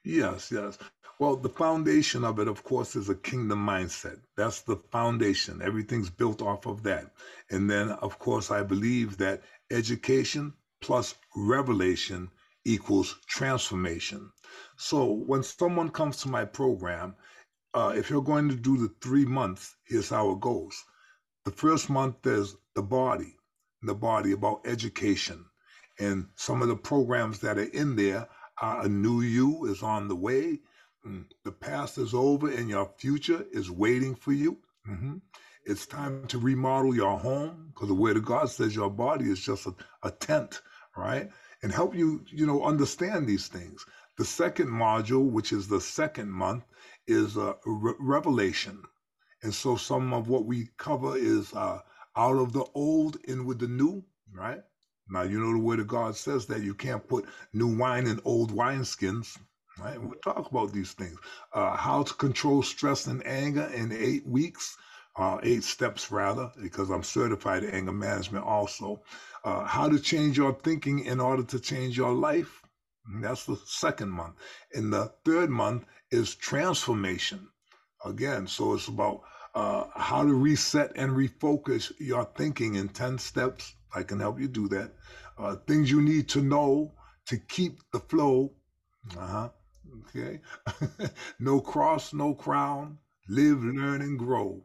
Yes, 0.04 0.52
yes. 0.52 0.78
Well, 1.20 1.36
the 1.36 1.50
foundation 1.50 2.24
of 2.24 2.40
it, 2.40 2.48
of 2.48 2.64
course, 2.64 2.96
is 2.96 3.10
a 3.10 3.16
kingdom 3.16 3.66
mindset. 3.66 4.22
That's 4.38 4.62
the 4.62 4.78
foundation. 4.92 5.62
Everything's 5.62 6.10
built 6.10 6.42
off 6.42 6.66
of 6.66 6.84
that. 6.84 7.12
And 7.50 7.70
then, 7.70 7.92
of 7.92 8.20
course, 8.20 8.52
I 8.52 8.64
believe 8.64 9.18
that 9.18 9.42
education 9.72 10.54
plus 10.82 11.16
revelation 11.36 12.30
equals 12.64 13.20
transformation. 13.28 14.32
So 14.78 15.06
when 15.06 15.44
someone 15.44 15.90
comes 15.90 16.18
to 16.18 16.30
my 16.30 16.46
program, 16.46 17.16
uh, 17.74 17.94
if 17.96 18.10
you're 18.10 18.22
going 18.22 18.50
to 18.50 18.56
do 18.56 18.78
the 18.78 18.94
three 19.02 19.26
months, 19.26 19.76
here's 19.86 20.10
how 20.10 20.32
it 20.32 20.40
goes. 20.40 20.84
The 21.46 21.52
first 21.52 21.90
month 21.90 22.26
is 22.26 22.56
the 22.76 22.84
body 22.84 23.36
the 23.82 23.96
body 23.96 24.34
about 24.34 24.62
education. 24.66 25.46
And 26.00 26.28
some 26.36 26.62
of 26.62 26.68
the 26.68 26.76
programs 26.76 27.40
that 27.40 27.58
are 27.58 27.72
in 27.72 27.96
there 27.96 28.28
are 28.62 28.86
A 28.86 28.90
New 28.90 29.22
You 29.22 29.66
is 29.66 29.84
on 29.84 30.08
the 30.08 30.16
way. 30.16 30.60
Mm, 31.06 31.26
the 31.44 31.52
past 31.52 31.98
is 31.98 32.14
over 32.14 32.50
and 32.50 32.70
your 32.70 32.92
future 32.98 33.46
is 33.52 33.72
waiting 33.72 34.16
for 34.16 34.34
you. 34.34 34.58
Mm-hmm. 34.90 35.18
It's 35.66 35.86
time 35.86 36.26
to 36.28 36.40
remodel 36.40 36.96
your 36.96 37.18
home 37.18 37.72
because 37.74 37.90
the 37.90 37.94
Word 37.94 38.18
of 38.18 38.26
God 38.26 38.50
says 38.50 38.76
your 38.76 38.90
body 38.90 39.26
is 39.30 39.40
just 39.40 39.66
a, 39.66 39.76
a 40.04 40.12
tent, 40.12 40.62
right? 40.98 41.30
And 41.64 41.72
help 41.72 41.96
you, 41.96 42.24
you 42.28 42.46
know, 42.46 42.64
understand 42.64 43.28
these 43.28 43.48
things. 43.48 43.86
The 44.20 44.26
second 44.26 44.68
module, 44.68 45.32
which 45.32 45.54
is 45.54 45.70
the 45.70 45.80
second 45.82 46.30
month, 46.32 46.66
is 47.08 47.38
uh, 47.38 47.54
re- 47.66 47.96
Revelation. 48.00 48.84
And 49.44 49.54
so 49.54 49.78
some 49.78 50.14
of 50.14 50.28
what 50.28 50.46
we 50.46 50.72
cover 50.78 51.16
is 51.18 51.54
uh, 51.54 51.80
out 52.18 52.38
of 52.38 52.52
the 52.52 52.66
old 52.76 53.16
in 53.24 53.46
with 53.46 53.60
the 53.60 53.70
new, 53.70 54.04
right? 54.34 54.62
Now, 55.10 55.22
you 55.24 55.40
know 55.40 55.54
the 55.54 55.60
word 55.60 55.80
of 55.80 55.88
God 55.88 56.18
says 56.18 56.46
that 56.48 56.64
you 56.64 56.74
can't 56.74 57.08
put 57.08 57.28
new 57.54 57.78
wine 57.78 58.08
in 58.08 58.20
old 58.26 58.52
wineskins, 58.52 59.38
right? 59.80 60.00
We'll 60.02 60.20
talk 60.20 60.52
about 60.52 60.74
these 60.74 60.92
things. 60.92 61.18
Uh, 61.54 61.78
how 61.78 62.04
to 62.04 62.14
control 62.16 62.62
stress 62.62 63.08
and 63.08 63.26
anger 63.26 63.72
in 63.74 63.94
eight 63.94 64.28
weeks, 64.28 64.76
uh, 65.16 65.40
eight 65.44 65.64
steps 65.64 66.12
rather, 66.12 66.52
because 66.62 66.90
I'm 66.90 67.04
certified 67.04 67.64
in 67.64 67.72
anger 67.72 67.94
management 67.94 68.46
also. 68.46 69.02
Uh, 69.46 69.64
how 69.64 69.88
to 69.88 69.98
change 69.98 70.38
your 70.38 70.54
thinking 70.54 71.06
in 71.06 71.22
order 71.22 71.44
to 71.44 71.60
change 71.60 71.98
your 71.98 72.14
life. 72.14 72.62
And 73.12 73.24
that's 73.24 73.46
the 73.46 73.58
second 73.66 74.10
month. 74.12 74.36
And 74.74 74.94
the 74.94 75.12
third 75.26 75.50
month 75.50 75.86
is 76.12 76.36
transformation. 76.36 77.50
Again, 78.06 78.48
so 78.48 78.74
it's 78.74 78.88
about 78.88 79.22
uh, 79.56 79.86
how 79.96 80.24
to 80.24 80.34
reset 80.34 80.92
and 80.96 81.12
refocus 81.12 81.92
your 82.00 82.26
thinking 82.38 82.76
in 82.76 82.90
10 82.90 83.18
steps. 83.18 83.74
I 83.96 84.04
can 84.04 84.20
help 84.20 84.40
you 84.40 84.48
do 84.48 84.68
that. 84.70 84.94
Uh, 85.38 85.56
things 85.68 85.90
you 85.90 86.02
need 86.02 86.30
to 86.30 86.42
know 86.42 86.94
to 87.26 87.38
keep 87.38 87.80
the 87.92 88.00
flow. 88.00 88.54
Uh-huh. 89.18 89.50
Okay. 90.02 90.40
no 91.40 91.60
cross, 91.60 92.14
no 92.14 92.34
crown. 92.34 93.00
live, 93.28 93.64
learn, 93.64 94.02
and 94.02 94.20
grow. 94.20 94.64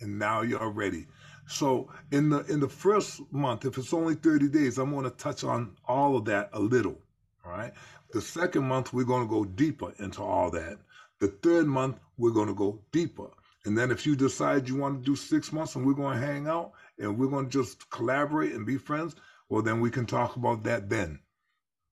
And 0.00 0.18
now 0.18 0.42
you're 0.42 0.70
ready. 0.70 1.06
So 1.48 1.90
in 2.12 2.28
the 2.28 2.40
in 2.46 2.60
the 2.60 2.68
first 2.68 3.20
month, 3.32 3.64
if 3.64 3.78
it's 3.78 3.94
only 3.94 4.14
30 4.16 4.48
days, 4.48 4.78
I'm 4.78 4.90
going 4.90 5.04
to 5.04 5.10
touch 5.10 5.44
on 5.44 5.76
all 5.86 6.16
of 6.16 6.24
that 6.26 6.50
a 6.52 6.60
little. 6.60 6.98
All 7.46 7.52
right. 7.52 7.72
The 8.12 8.20
second 8.20 8.64
month, 8.64 8.92
we're 8.92 9.04
going 9.04 9.26
to 9.26 9.30
go 9.30 9.44
deeper 9.44 9.92
into 9.98 10.22
all 10.22 10.50
that. 10.50 10.78
The 11.20 11.28
third 11.28 11.66
month, 11.66 11.98
we're 12.18 12.32
going 12.32 12.48
to 12.48 12.54
go 12.54 12.80
deeper. 12.92 13.30
And 13.64 13.76
then 13.76 13.90
if 13.90 14.06
you 14.06 14.16
decide 14.16 14.68
you 14.68 14.76
want 14.76 15.00
to 15.00 15.04
do 15.04 15.16
six 15.16 15.52
months 15.52 15.74
and 15.74 15.86
we're 15.86 15.94
going 15.94 16.18
to 16.18 16.26
hang 16.26 16.46
out 16.46 16.72
and 16.98 17.18
we're 17.18 17.28
going 17.28 17.48
to 17.48 17.50
just 17.50 17.88
collaborate 17.90 18.52
and 18.52 18.66
be 18.66 18.78
friends, 18.78 19.16
well, 19.48 19.62
then 19.62 19.80
we 19.80 19.90
can 19.90 20.06
talk 20.06 20.36
about 20.36 20.64
that 20.64 20.88
then. 20.88 21.20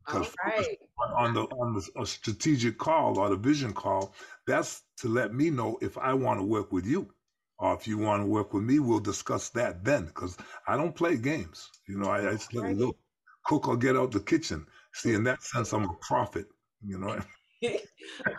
Because 0.04 0.34
right. 0.44 0.78
on 1.16 1.32
the 1.32 1.42
on 1.44 1.75
the 1.75 2.02
a 2.02 2.04
strategic 2.04 2.76
call 2.76 3.18
or 3.18 3.30
the 3.30 3.37
vision 3.37 3.73
call, 3.73 4.14
that's 4.46 4.82
to 4.99 5.08
let 5.08 5.32
me 5.32 5.49
know 5.49 5.78
if 5.80 5.96
I 5.96 6.12
want 6.12 6.40
to 6.40 6.44
work 6.44 6.73
with 6.73 6.84
you, 6.84 7.08
or 7.58 7.75
if 7.75 7.88
you 7.88 7.96
want 7.96 8.23
to 8.23 8.26
work 8.26 8.52
with 8.52 8.64
me. 8.64 8.80
We'll 8.80 9.00
discuss 9.00 9.49
that 9.50 9.82
then. 9.82 10.04
Because 10.06 10.37
I 10.68 10.76
don't 10.76 10.94
play 10.94 11.16
games. 11.16 11.70
You 11.88 11.99
know, 11.99 12.11
I, 12.11 12.28
I 12.28 12.32
just 12.32 12.52
let 12.52 12.64
right. 12.64 12.76
look, 12.76 12.99
cook 13.46 13.66
or 13.66 13.78
get 13.78 13.96
out 13.96 14.12
the 14.12 14.20
kitchen. 14.20 14.66
See, 14.94 15.12
in 15.12 15.24
that 15.24 15.42
sense, 15.42 15.72
I'm 15.72 15.84
a 15.84 15.94
prophet. 16.00 16.46
You 16.84 16.98
know. 16.98 17.20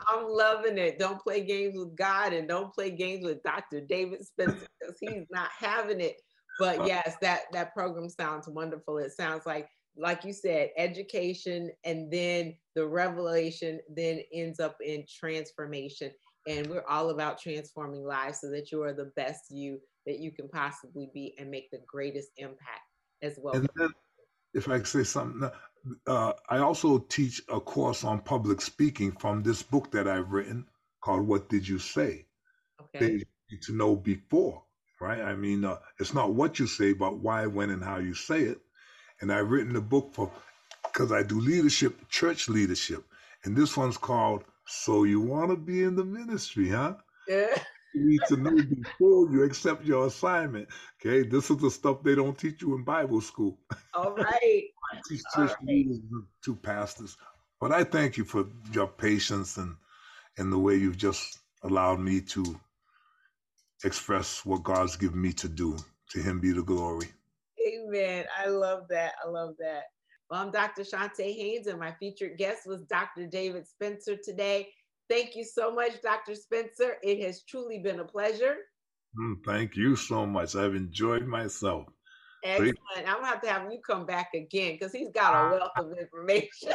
I'm 0.07 0.27
loving 0.27 0.77
it. 0.77 0.99
Don't 0.99 1.21
play 1.21 1.41
games 1.41 1.75
with 1.77 1.95
God 1.95 2.33
and 2.33 2.47
don't 2.47 2.73
play 2.73 2.91
games 2.91 3.25
with 3.25 3.41
Dr. 3.43 3.81
David 3.81 4.25
Spencer 4.25 4.67
because 4.79 4.97
he's 4.99 5.25
not 5.31 5.49
having 5.57 5.99
it. 5.99 6.17
But 6.59 6.85
yes, 6.87 7.15
that 7.21 7.43
that 7.51 7.73
program 7.73 8.09
sounds 8.09 8.47
wonderful. 8.47 8.97
It 8.99 9.11
sounds 9.11 9.45
like 9.45 9.67
like 9.97 10.23
you 10.25 10.33
said, 10.33 10.69
education 10.77 11.71
and 11.85 12.11
then 12.11 12.55
the 12.75 12.85
revelation 12.85 13.79
then 13.89 14.21
ends 14.33 14.59
up 14.59 14.77
in 14.83 15.05
transformation. 15.09 16.11
And 16.47 16.67
we're 16.67 16.85
all 16.87 17.09
about 17.09 17.39
transforming 17.39 18.03
lives 18.03 18.41
so 18.41 18.51
that 18.51 18.71
you 18.71 18.83
are 18.83 18.93
the 18.93 19.11
best 19.15 19.45
you 19.49 19.79
that 20.05 20.19
you 20.19 20.31
can 20.31 20.47
possibly 20.47 21.09
be 21.13 21.33
and 21.39 21.49
make 21.49 21.71
the 21.71 21.81
greatest 21.87 22.29
impact 22.37 22.81
as 23.23 23.39
well. 23.41 23.55
And 23.55 23.69
then, 23.75 23.89
if 24.53 24.69
I 24.69 24.77
could 24.77 24.87
say 24.87 25.03
something, 25.03 25.49
uh, 26.07 26.33
I 26.49 26.59
also 26.59 26.99
teach 26.99 27.41
a 27.49 27.59
course 27.59 28.03
on 28.03 28.21
public 28.21 28.61
speaking 28.61 29.11
from 29.13 29.43
this 29.43 29.63
book 29.63 29.91
that 29.91 30.07
I've 30.07 30.31
written 30.31 30.67
called 31.01 31.27
"What 31.27 31.49
Did 31.49 31.67
You 31.67 31.79
Say." 31.79 32.27
Okay. 32.81 32.99
They 32.99 33.13
need 33.51 33.61
to 33.63 33.73
know 33.73 33.95
before, 33.95 34.63
right? 35.01 35.21
I 35.21 35.35
mean, 35.35 35.65
uh, 35.65 35.79
it's 35.99 36.13
not 36.13 36.33
what 36.33 36.59
you 36.59 36.67
say, 36.67 36.93
but 36.93 37.19
why, 37.19 37.47
when, 37.47 37.69
and 37.69 37.83
how 37.83 37.97
you 37.97 38.13
say 38.13 38.43
it. 38.43 38.61
And 39.21 39.31
I've 39.31 39.49
written 39.51 39.75
a 39.75 39.81
book 39.81 40.13
for 40.13 40.31
because 40.83 41.11
I 41.11 41.23
do 41.23 41.39
leadership, 41.39 42.07
church 42.09 42.49
leadership, 42.49 43.05
and 43.43 43.55
this 43.55 43.77
one's 43.77 43.97
called 43.97 44.43
"So 44.67 45.03
You 45.03 45.21
Want 45.21 45.51
to 45.51 45.57
Be 45.57 45.83
in 45.83 45.95
the 45.95 46.05
Ministry, 46.05 46.69
Huh?" 46.69 46.95
Yeah. 47.27 47.57
you 47.95 48.09
need 48.09 48.25
to 48.27 48.37
know 48.37 48.51
before 48.51 49.31
you 49.31 49.43
accept 49.43 49.85
your 49.85 50.07
assignment. 50.07 50.67
Okay, 50.99 51.27
this 51.27 51.49
is 51.49 51.57
the 51.57 51.71
stuff 51.71 52.03
they 52.03 52.15
don't 52.15 52.37
teach 52.37 52.61
you 52.61 52.75
in 52.75 52.83
Bible 52.83 53.21
school. 53.21 53.59
All 53.93 54.11
right. 54.15 54.63
I 54.93 54.97
teach 55.07 55.21
church 55.35 55.51
right. 55.51 55.67
leaders 55.67 55.99
to 56.45 56.55
pastors, 56.55 57.17
but 57.59 57.71
I 57.71 57.83
thank 57.83 58.17
you 58.17 58.25
for 58.25 58.45
your 58.71 58.87
patience 58.87 59.57
and 59.57 59.75
and 60.37 60.51
the 60.51 60.59
way 60.59 60.75
you've 60.75 60.97
just 60.97 61.39
allowed 61.63 61.99
me 61.99 62.21
to 62.21 62.59
express 63.83 64.45
what 64.45 64.63
God's 64.63 64.97
given 64.97 65.21
me 65.21 65.33
to 65.33 65.47
do. 65.47 65.77
To 66.11 66.21
Him 66.21 66.39
be 66.39 66.51
the 66.51 66.61
glory. 66.61 67.07
Amen. 67.67 68.25
I 68.37 68.47
love 68.47 68.87
that. 68.89 69.13
I 69.25 69.29
love 69.29 69.55
that. 69.59 69.85
Well, 70.29 70.41
I'm 70.41 70.51
Dr. 70.51 70.83
Shante 70.83 71.35
Haynes, 71.35 71.67
and 71.67 71.79
my 71.79 71.93
featured 71.99 72.37
guest 72.37 72.67
was 72.67 72.83
Dr. 72.83 73.27
David 73.27 73.67
Spencer 73.67 74.15
today. 74.23 74.69
Thank 75.09 75.35
you 75.35 75.43
so 75.43 75.71
much, 75.71 76.01
Dr. 76.01 76.35
Spencer. 76.35 76.97
It 77.03 77.23
has 77.23 77.43
truly 77.43 77.79
been 77.79 77.99
a 77.99 78.05
pleasure. 78.05 78.55
Mm, 79.19 79.35
thank 79.45 79.75
you 79.75 79.95
so 79.95 80.25
much. 80.25 80.55
I've 80.55 80.75
enjoyed 80.75 81.25
myself. 81.25 81.85
Excellent. 82.43 82.77
I'm 82.97 83.15
gonna 83.15 83.27
have 83.27 83.41
to 83.41 83.49
have 83.49 83.71
you 83.71 83.79
come 83.85 84.05
back 84.05 84.33
again 84.33 84.73
because 84.73 84.91
he's 84.91 85.09
got 85.11 85.33
a 85.33 85.51
wealth 85.51 85.71
of 85.77 85.93
information. 85.97 86.73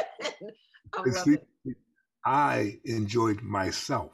See, 1.23 1.37
I 2.25 2.79
enjoyed 2.85 3.41
myself. 3.41 4.11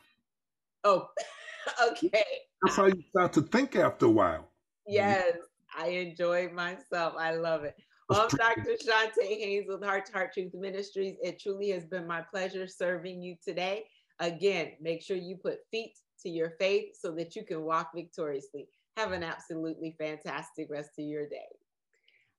Oh, 0.83 1.07
okay. 1.91 2.23
That's 2.61 2.75
how 2.75 2.85
you 2.85 3.03
start 3.09 3.33
to 3.33 3.41
think 3.41 3.75
after 3.75 4.05
a 4.05 4.09
while. 4.09 4.51
Yes, 4.85 5.35
I 5.77 5.87
enjoyed 5.87 6.53
myself. 6.53 7.15
I 7.17 7.35
love 7.35 7.63
it. 7.63 7.75
Well, 8.09 8.27
I'm 8.31 8.37
Dr. 8.37 8.71
Shante 8.71 9.27
Haynes 9.27 9.65
with 9.67 9.83
Heart 9.83 10.05
to 10.07 10.13
Heart 10.13 10.33
Truth 10.33 10.53
Ministries. 10.53 11.17
It 11.21 11.41
truly 11.41 11.69
has 11.71 11.85
been 11.85 12.07
my 12.07 12.21
pleasure 12.21 12.67
serving 12.67 13.21
you 13.21 13.35
today. 13.43 13.83
Again, 14.19 14.71
make 14.81 15.03
sure 15.03 15.17
you 15.17 15.37
put 15.37 15.59
feet 15.69 15.93
to 16.23 16.29
your 16.29 16.51
faith 16.59 16.95
so 16.99 17.11
that 17.11 17.35
you 17.35 17.43
can 17.43 17.61
walk 17.61 17.91
victoriously. 17.93 18.67
Have 18.95 19.11
an 19.11 19.23
absolutely 19.23 19.95
fantastic 19.99 20.67
rest 20.71 20.91
of 20.97 21.05
your 21.05 21.29
day. 21.29 21.45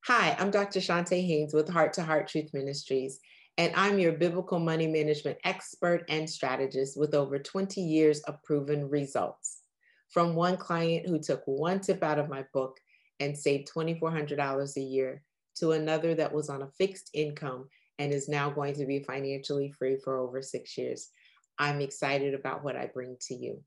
Hi, 0.04 0.36
I'm 0.38 0.50
Dr. 0.50 0.80
Shante 0.80 1.24
Haynes 1.24 1.54
with 1.54 1.68
Heart 1.68 1.92
to 1.94 2.02
Heart 2.02 2.28
Truth 2.28 2.50
Ministries, 2.52 3.20
and 3.58 3.72
I'm 3.76 3.98
your 3.98 4.12
biblical 4.12 4.58
money 4.58 4.86
management 4.86 5.38
expert 5.44 6.04
and 6.08 6.28
strategist 6.28 6.98
with 6.98 7.14
over 7.14 7.38
20 7.38 7.80
years 7.80 8.20
of 8.20 8.42
proven 8.42 8.88
results. 8.88 9.62
From 10.10 10.34
one 10.34 10.56
client 10.56 11.06
who 11.06 11.18
took 11.18 11.42
one 11.44 11.80
tip 11.80 12.02
out 12.02 12.18
of 12.18 12.28
my 12.28 12.44
book 12.52 12.78
and 13.20 13.36
saved 13.36 13.70
$2,400 13.72 14.76
a 14.76 14.80
year 14.80 15.22
to 15.56 15.72
another 15.72 16.14
that 16.14 16.32
was 16.32 16.48
on 16.48 16.62
a 16.62 16.70
fixed 16.78 17.10
income 17.14 17.68
and 17.98 18.12
is 18.12 18.28
now 18.28 18.48
going 18.48 18.74
to 18.74 18.86
be 18.86 19.00
financially 19.00 19.72
free 19.78 19.96
for 20.02 20.18
over 20.18 20.40
six 20.40 20.78
years. 20.78 21.10
I'm 21.58 21.80
excited 21.80 22.34
about 22.34 22.62
what 22.62 22.76
I 22.76 22.86
bring 22.86 23.16
to 23.22 23.34
you. 23.34 23.62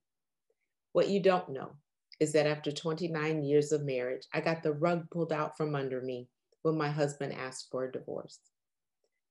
What 0.94 1.10
you 1.10 1.22
don't 1.22 1.50
know 1.50 1.72
is 2.20 2.34
that 2.34 2.48
after 2.48 2.72
29 2.72 3.44
years 3.44 3.72
of 3.72 3.84
marriage, 3.84 4.28
I 4.34 4.42
got 4.42 4.64
the 4.64 4.74
rug 4.74 5.10
pulled 5.10 5.34
out 5.34 5.58
from 5.58 5.76
under 5.76 6.02
me 6.02 6.30
when 6.62 6.78
my 6.78 6.90
husband 6.90 7.34
asked 7.34 7.68
for 7.72 7.86
a 7.86 7.92
divorce. 7.92 8.40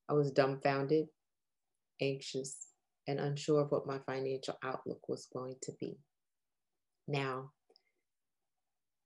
I 0.09 0.13
was 0.13 0.31
dumbfounded, 0.31 1.07
anxious, 2.01 2.67
and 3.07 3.19
unsure 3.19 3.61
of 3.61 3.71
what 3.71 3.87
my 3.87 3.99
financial 4.05 4.57
outlook 4.63 5.07
was 5.07 5.27
going 5.33 5.55
to 5.63 5.71
be. 5.79 5.97
Now, 7.07 7.51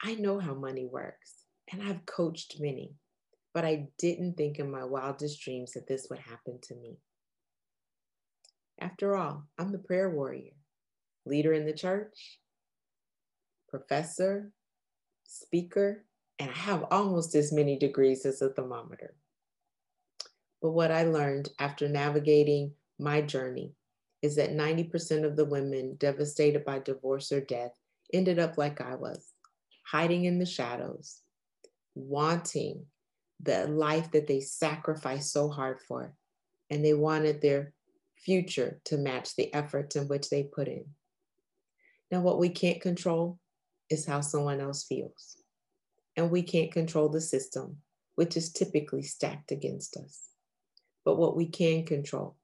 I 0.02 0.16
know 0.16 0.40
how 0.40 0.54
money 0.54 0.86
works, 0.86 1.34
and 1.72 1.82
I've 1.82 2.06
coached 2.06 2.58
many, 2.60 2.96
but 3.54 3.66
I 3.66 3.88
didn't 3.98 4.36
think 4.36 4.60
in 4.60 4.70
my 4.70 4.84
wildest 4.84 5.42
dreams 5.42 5.74
that 5.74 5.88
this 5.88 6.08
would 6.10 6.20
happen 6.20 6.60
to 6.64 6.76
me. 6.76 6.98
After 8.80 9.16
all, 9.16 9.44
I'm 9.58 9.72
the 9.72 9.80
prayer 9.80 10.10
warrior, 10.10 10.52
leader 11.26 11.54
in 11.54 11.66
the 11.66 11.74
church, 11.74 12.40
professor, 13.70 14.52
speaker, 15.24 16.06
and 16.40 16.50
I 16.50 16.54
have 16.54 16.86
almost 16.92 17.36
as 17.36 17.54
many 17.54 17.78
degrees 17.78 18.26
as 18.26 18.42
a 18.42 18.50
thermometer. 18.50 19.16
But 20.62 20.72
what 20.72 20.92
I 20.92 21.04
learned 21.04 21.50
after 21.60 21.88
navigating 21.88 22.74
my 23.00 23.22
journey 23.22 23.74
is 24.22 24.36
that 24.36 24.52
90% 24.52 25.24
of 25.24 25.36
the 25.36 25.46
women 25.46 25.96
devastated 26.00 26.66
by 26.66 26.80
divorce 26.80 27.32
or 27.32 27.42
death 27.42 27.72
ended 28.14 28.40
up 28.40 28.58
like 28.58 28.82
I 28.82 28.96
was, 28.96 29.34
hiding 29.84 30.26
in 30.26 30.40
the 30.40 30.46
shadows, 30.46 31.22
wanting 31.94 32.86
the 33.40 33.68
life 33.68 34.12
that 34.12 34.28
they 34.28 34.40
sacrificed 34.40 35.32
so 35.32 35.50
hard 35.50 35.80
for. 35.82 36.16
And 36.72 36.84
they 36.84 36.96
wanted 36.96 37.42
their 37.42 37.75
future 38.26 38.80
to 38.86 38.98
match 38.98 39.36
the 39.36 39.54
efforts 39.54 39.96
in 39.96 40.08
which 40.08 40.30
they 40.30 40.44
put 40.44 40.68
in. 40.68 40.86
Now, 42.12 42.22
what 42.22 42.40
we 42.40 42.50
can't 42.50 42.82
control 42.82 43.40
is 43.90 44.06
how 44.06 44.22
someone 44.22 44.60
else 44.60 44.84
feels. 44.84 45.38
And 46.18 46.32
we 46.32 46.42
can't 46.42 46.72
control 46.72 47.10
the 47.10 47.22
system, 47.22 47.78
which 48.16 48.36
is 48.36 48.52
typically 48.52 49.04
stacked 49.04 49.52
against 49.52 49.98
us. 49.98 50.30
But 51.04 51.18
what 51.18 51.36
we 51.36 51.48
can 51.48 51.86
control 51.86 52.36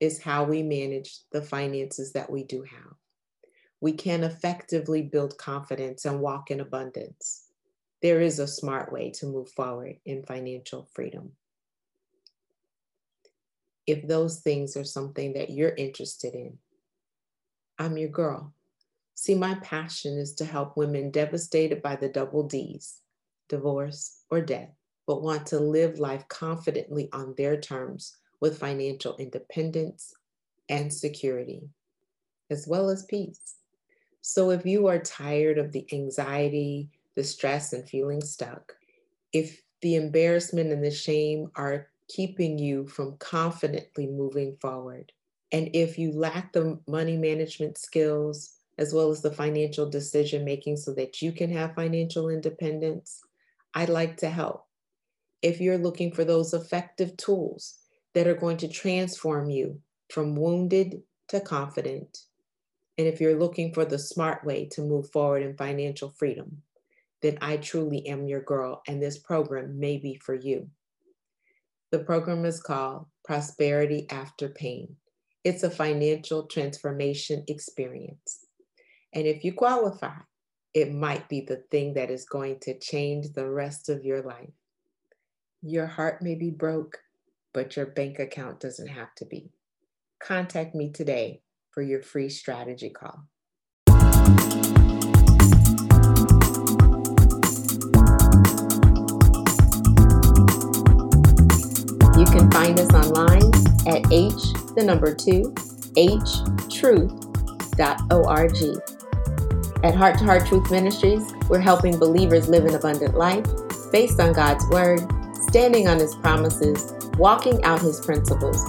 is 0.00 0.22
how 0.22 0.44
we 0.44 0.62
manage 0.62 1.18
the 1.32 1.42
finances 1.42 2.12
that 2.12 2.30
we 2.30 2.44
do 2.44 2.62
have. 2.62 2.94
We 3.80 3.92
can 3.92 4.24
effectively 4.24 5.02
build 5.02 5.38
confidence 5.38 6.04
and 6.04 6.20
walk 6.20 6.50
in 6.50 6.60
abundance. 6.60 7.44
There 8.02 8.20
is 8.20 8.38
a 8.38 8.46
smart 8.46 8.92
way 8.92 9.10
to 9.12 9.26
move 9.26 9.50
forward 9.50 9.96
in 10.04 10.24
financial 10.24 10.88
freedom 10.94 11.32
if 13.86 14.06
those 14.06 14.40
things 14.40 14.76
are 14.76 14.84
something 14.84 15.34
that 15.34 15.50
you're 15.50 15.74
interested 15.74 16.34
in. 16.34 16.58
I'm 17.78 17.96
your 17.96 18.08
girl. 18.08 18.52
See, 19.14 19.34
my 19.34 19.54
passion 19.56 20.18
is 20.18 20.34
to 20.34 20.44
help 20.44 20.76
women 20.76 21.10
devastated 21.10 21.82
by 21.82 21.96
the 21.96 22.08
double 22.08 22.42
D's, 22.42 23.00
divorce 23.48 24.22
or 24.30 24.40
death, 24.40 24.70
but 25.06 25.22
want 25.22 25.46
to 25.46 25.58
live 25.58 25.98
life 25.98 26.26
confidently 26.28 27.08
on 27.12 27.34
their 27.36 27.58
terms 27.58 28.16
with 28.40 28.58
financial 28.58 29.16
independence 29.16 30.12
and 30.68 30.92
security, 30.92 31.68
as 32.50 32.66
well 32.66 32.90
as 32.90 33.04
peace. 33.04 33.56
So 34.20 34.50
if 34.50 34.66
you 34.66 34.88
are 34.88 34.98
tired 34.98 35.58
of 35.58 35.72
the 35.72 35.86
anxiety, 35.92 36.90
the 37.14 37.24
stress, 37.24 37.72
and 37.72 37.88
feeling 37.88 38.20
stuck, 38.20 38.76
if 39.32 39.62
the 39.80 39.94
embarrassment 39.94 40.72
and 40.72 40.84
the 40.84 40.90
shame 40.90 41.50
are 41.54 41.88
keeping 42.08 42.58
you 42.58 42.86
from 42.86 43.16
confidently 43.18 44.06
moving 44.06 44.56
forward. 44.60 45.12
And 45.52 45.70
if 45.74 45.98
you 45.98 46.12
lack 46.12 46.52
the 46.52 46.78
money 46.88 47.16
management 47.16 47.78
skills, 47.78 48.52
as 48.78 48.92
well 48.92 49.10
as 49.10 49.22
the 49.22 49.32
financial 49.32 49.88
decision 49.88 50.44
making 50.44 50.76
so 50.76 50.92
that 50.94 51.22
you 51.22 51.32
can 51.32 51.50
have 51.52 51.74
financial 51.74 52.28
independence, 52.28 53.20
I'd 53.74 53.88
like 53.88 54.18
to 54.18 54.28
help. 54.28 54.66
If 55.42 55.60
you're 55.60 55.78
looking 55.78 56.12
for 56.12 56.24
those 56.24 56.52
effective 56.52 57.16
tools 57.16 57.78
that 58.14 58.26
are 58.26 58.34
going 58.34 58.58
to 58.58 58.68
transform 58.68 59.50
you 59.50 59.80
from 60.10 60.34
wounded 60.34 61.02
to 61.28 61.40
confident, 61.40 62.18
and 62.98 63.06
if 63.06 63.20
you're 63.20 63.38
looking 63.38 63.72
for 63.72 63.84
the 63.84 63.98
smart 63.98 64.44
way 64.44 64.66
to 64.72 64.80
move 64.80 65.10
forward 65.10 65.42
in 65.42 65.56
financial 65.56 66.10
freedom, 66.10 66.62
then 67.22 67.38
I 67.40 67.56
truly 67.56 68.06
am 68.06 68.26
your 68.26 68.40
girl, 68.42 68.82
and 68.86 69.02
this 69.02 69.18
program 69.18 69.78
may 69.78 69.98
be 69.98 70.16
for 70.16 70.34
you. 70.34 70.70
The 71.96 72.04
program 72.04 72.44
is 72.44 72.60
called 72.60 73.06
Prosperity 73.24 74.06
After 74.10 74.50
Pain. 74.50 74.96
It's 75.44 75.62
a 75.62 75.70
financial 75.70 76.42
transformation 76.42 77.42
experience. 77.48 78.44
And 79.14 79.26
if 79.26 79.42
you 79.44 79.54
qualify, 79.54 80.18
it 80.74 80.92
might 80.92 81.26
be 81.30 81.40
the 81.40 81.62
thing 81.70 81.94
that 81.94 82.10
is 82.10 82.26
going 82.26 82.58
to 82.64 82.78
change 82.78 83.32
the 83.32 83.48
rest 83.48 83.88
of 83.88 84.04
your 84.04 84.20
life. 84.20 84.52
Your 85.62 85.86
heart 85.86 86.20
may 86.20 86.34
be 86.34 86.50
broke, 86.50 86.98
but 87.54 87.76
your 87.76 87.86
bank 87.86 88.18
account 88.18 88.60
doesn't 88.60 88.88
have 88.88 89.14
to 89.14 89.24
be. 89.24 89.48
Contact 90.22 90.74
me 90.74 90.90
today 90.90 91.40
for 91.70 91.80
your 91.80 92.02
free 92.02 92.28
strategy 92.28 92.90
call. 92.90 93.26
Find 102.66 102.80
us 102.80 102.92
online 102.94 103.54
at 103.86 104.02
h 104.12 104.52
the 104.74 104.82
number 104.84 105.14
2 105.14 105.54
htruth.org. 105.96 107.04
At 109.84 109.94
Heart 109.94 110.18
to 110.18 110.24
Heart 110.24 110.46
Truth 110.46 110.70
Ministries, 110.72 111.32
we're 111.48 111.60
helping 111.60 111.96
believers 111.96 112.48
live 112.48 112.64
an 112.64 112.74
abundant 112.74 113.16
life 113.16 113.46
based 113.92 114.18
on 114.18 114.32
God's 114.32 114.66
word, 114.68 115.00
standing 115.48 115.86
on 115.86 116.00
his 116.00 116.16
promises, 116.16 116.92
walking 117.18 117.62
out 117.62 117.80
his 117.80 118.00
principles, 118.00 118.60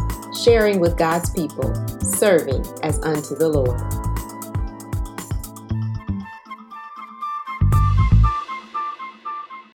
sharing 0.44 0.80
with 0.80 0.96
God's 0.96 1.32
people, 1.32 1.74
serving 2.00 2.64
as 2.84 3.00
unto 3.00 3.36
the 3.36 3.50
Lord. 3.50 3.82